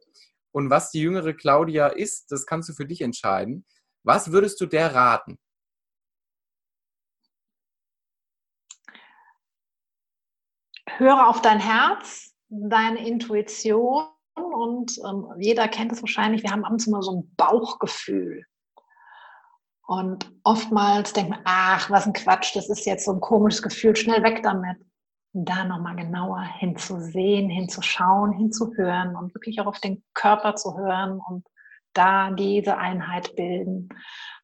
und 0.52 0.70
was 0.70 0.92
die 0.92 1.02
jüngere 1.02 1.34
Claudia 1.34 1.88
ist, 1.88 2.32
das 2.32 2.46
kannst 2.46 2.70
du 2.70 2.74
für 2.74 2.86
dich 2.86 3.02
entscheiden. 3.02 3.66
Was 4.04 4.32
würdest 4.32 4.62
du 4.62 4.68
der 4.68 4.94
raten? 4.94 5.40
Höre 10.98 11.28
auf 11.28 11.42
dein 11.42 11.60
Herz, 11.60 12.33
deine 12.70 13.06
Intuition 13.08 14.06
und 14.36 15.00
ähm, 15.08 15.28
jeder 15.40 15.68
kennt 15.68 15.92
es 15.92 16.02
wahrscheinlich, 16.02 16.44
wir 16.44 16.52
haben 16.52 16.66
abends 16.66 16.88
immer 16.88 17.02
so 17.02 17.18
ein 17.18 17.36
Bauchgefühl. 17.36 18.46
Und 19.86 20.32
oftmals 20.44 21.14
denkt 21.14 21.32
man, 21.32 21.42
ach, 21.44 21.90
was 21.90 22.08
ein 22.08 22.14
Quatsch, 22.14 22.56
das 22.56 22.70
ist 22.70 22.86
jetzt 22.86 23.06
so 23.06 23.12
ein 23.12 23.20
komisches 23.20 23.62
Gefühl, 23.62 23.96
schnell 23.96 24.24
weg 24.24 24.42
damit 24.44 24.78
da 25.34 25.66
nochmal 25.66 25.96
genauer 25.96 26.42
hinzusehen, 26.42 27.50
hinzuschauen, 27.50 28.32
hinzuhören 28.34 29.16
und 29.16 29.34
wirklich 29.34 29.60
auch 29.60 29.66
auf 29.66 29.80
den 29.80 30.04
Körper 30.14 30.56
zu 30.56 30.78
hören 30.78 31.20
und 31.28 31.48
da 31.94 32.32
diese 32.32 32.78
Einheit 32.78 33.36
bilden. 33.36 33.90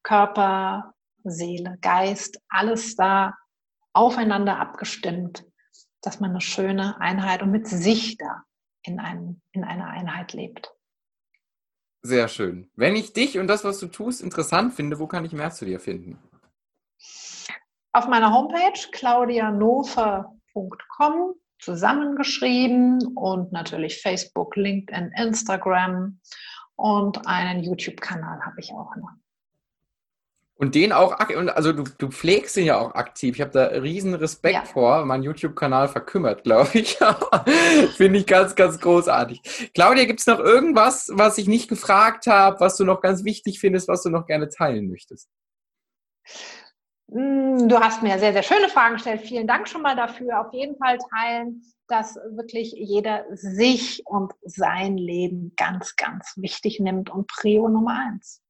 Körper, 0.01 0.93
Seele, 1.23 1.77
Geist, 1.81 2.39
alles 2.49 2.95
da 2.95 3.35
aufeinander 3.93 4.59
abgestimmt, 4.59 5.45
dass 6.01 6.19
man 6.19 6.31
eine 6.31 6.41
schöne 6.41 6.99
Einheit 6.99 7.41
und 7.41 7.51
mit 7.51 7.65
sich 7.67 8.17
da 8.17 8.43
in, 8.83 8.99
einem, 8.99 9.41
in 9.51 9.63
einer 9.63 9.87
Einheit 9.87 10.33
lebt. 10.33 10.73
Sehr 12.01 12.27
schön. 12.29 12.71
Wenn 12.75 12.95
ich 12.95 13.13
dich 13.13 13.39
und 13.39 13.47
das, 13.47 13.63
was 13.63 13.79
du 13.79 13.87
tust, 13.87 14.21
interessant 14.21 14.73
finde, 14.73 14.99
wo 14.99 15.07
kann 15.07 15.25
ich 15.25 15.33
mehr 15.33 15.49
zu 15.51 15.65
dir 15.65 15.79
finden? 15.79 16.19
Auf 17.91 18.07
meiner 18.07 18.31
Homepage 18.33 18.79
claudianofer.com 18.91 21.35
zusammengeschrieben 21.59 23.17
und 23.17 23.51
natürlich 23.51 24.01
Facebook, 24.01 24.55
LinkedIn, 24.55 25.11
Instagram 25.17 26.19
und 26.75 27.27
einen 27.27 27.63
YouTube-Kanal 27.63 28.45
habe 28.45 28.59
ich 28.59 28.71
auch 28.71 28.95
noch. 28.95 29.09
Und 30.61 30.75
den 30.75 30.91
auch, 30.91 31.17
also 31.19 31.71
du, 31.71 31.85
du 31.97 32.09
pflegst 32.09 32.57
ihn 32.57 32.65
ja 32.65 32.77
auch 32.77 32.93
aktiv. 32.93 33.35
Ich 33.35 33.41
habe 33.41 33.51
da 33.51 33.67
riesen 33.67 34.13
Respekt 34.13 34.55
ja. 34.55 34.65
vor. 34.65 35.05
Mein 35.05 35.23
YouTube-Kanal 35.23 35.87
verkümmert, 35.87 36.43
glaube 36.43 36.69
ich. 36.73 36.97
Finde 37.95 38.19
ich 38.19 38.27
ganz, 38.27 38.55
ganz 38.55 38.77
großartig. 38.77 39.71
Claudia, 39.73 40.03
gibt 40.03 40.19
es 40.19 40.27
noch 40.27 40.39
irgendwas, 40.39 41.11
was 41.13 41.37
ich 41.37 41.47
nicht 41.47 41.69
gefragt 41.69 42.27
habe, 42.27 42.59
was 42.59 42.75
du 42.75 42.83
noch 42.83 42.99
ganz 42.99 43.23
wichtig 43.23 43.61
findest, 43.61 43.87
was 43.87 44.03
du 44.03 44.09
noch 44.09 44.27
gerne 44.27 44.49
teilen 44.49 44.89
möchtest? 44.89 45.29
Mm, 47.07 47.69
du 47.69 47.79
hast 47.79 48.03
mir 48.03 48.19
sehr, 48.19 48.33
sehr 48.33 48.43
schöne 48.43 48.67
Fragen 48.67 48.95
gestellt. 48.95 49.21
Vielen 49.21 49.47
Dank 49.47 49.69
schon 49.69 49.81
mal 49.81 49.95
dafür. 49.95 50.41
Auf 50.41 50.53
jeden 50.53 50.75
Fall 50.75 50.97
teilen, 51.09 51.63
dass 51.87 52.15
wirklich 52.31 52.73
jeder 52.73 53.23
sich 53.31 54.03
und 54.05 54.33
sein 54.41 54.97
Leben 54.97 55.53
ganz, 55.55 55.95
ganz 55.95 56.33
wichtig 56.35 56.81
nimmt 56.81 57.09
und 57.09 57.27
Prio 57.27 57.69
Nummer 57.69 57.97
eins. 58.09 58.41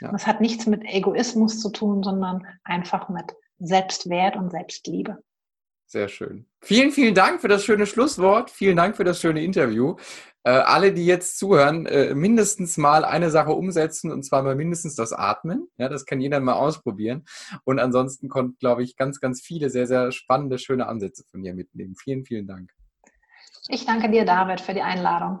Ja. 0.00 0.12
Das 0.12 0.26
hat 0.26 0.40
nichts 0.40 0.66
mit 0.66 0.84
Egoismus 0.84 1.60
zu 1.60 1.70
tun, 1.70 2.02
sondern 2.02 2.46
einfach 2.64 3.08
mit 3.08 3.34
Selbstwert 3.58 4.36
und 4.36 4.50
Selbstliebe. 4.50 5.18
Sehr 5.86 6.08
schön. 6.08 6.46
Vielen, 6.60 6.92
vielen 6.92 7.14
Dank 7.14 7.40
für 7.40 7.48
das 7.48 7.64
schöne 7.64 7.86
Schlusswort. 7.86 8.50
Vielen 8.50 8.76
Dank 8.76 8.96
für 8.96 9.04
das 9.04 9.22
schöne 9.22 9.42
Interview. 9.42 9.96
Äh, 10.44 10.50
alle, 10.50 10.92
die 10.92 11.06
jetzt 11.06 11.38
zuhören, 11.38 11.86
äh, 11.86 12.14
mindestens 12.14 12.76
mal 12.76 13.06
eine 13.06 13.30
Sache 13.30 13.52
umsetzen 13.52 14.12
und 14.12 14.22
zwar 14.22 14.42
mal 14.42 14.54
mindestens 14.54 14.96
das 14.96 15.14
Atmen. 15.14 15.66
Ja, 15.78 15.88
das 15.88 16.04
kann 16.04 16.20
jeder 16.20 16.40
mal 16.40 16.54
ausprobieren. 16.54 17.24
Und 17.64 17.78
ansonsten 17.78 18.28
kommt, 18.28 18.58
glaube 18.60 18.82
ich, 18.82 18.96
ganz, 18.96 19.18
ganz 19.18 19.40
viele 19.40 19.70
sehr, 19.70 19.86
sehr 19.86 20.12
spannende, 20.12 20.58
schöne 20.58 20.86
Ansätze 20.86 21.24
von 21.30 21.42
dir 21.42 21.54
mitnehmen. 21.54 21.96
Vielen, 21.96 22.24
vielen 22.24 22.46
Dank. 22.46 22.70
Ich 23.68 23.86
danke 23.86 24.10
dir, 24.10 24.26
David, 24.26 24.60
für 24.60 24.74
die 24.74 24.82
Einladung 24.82 25.40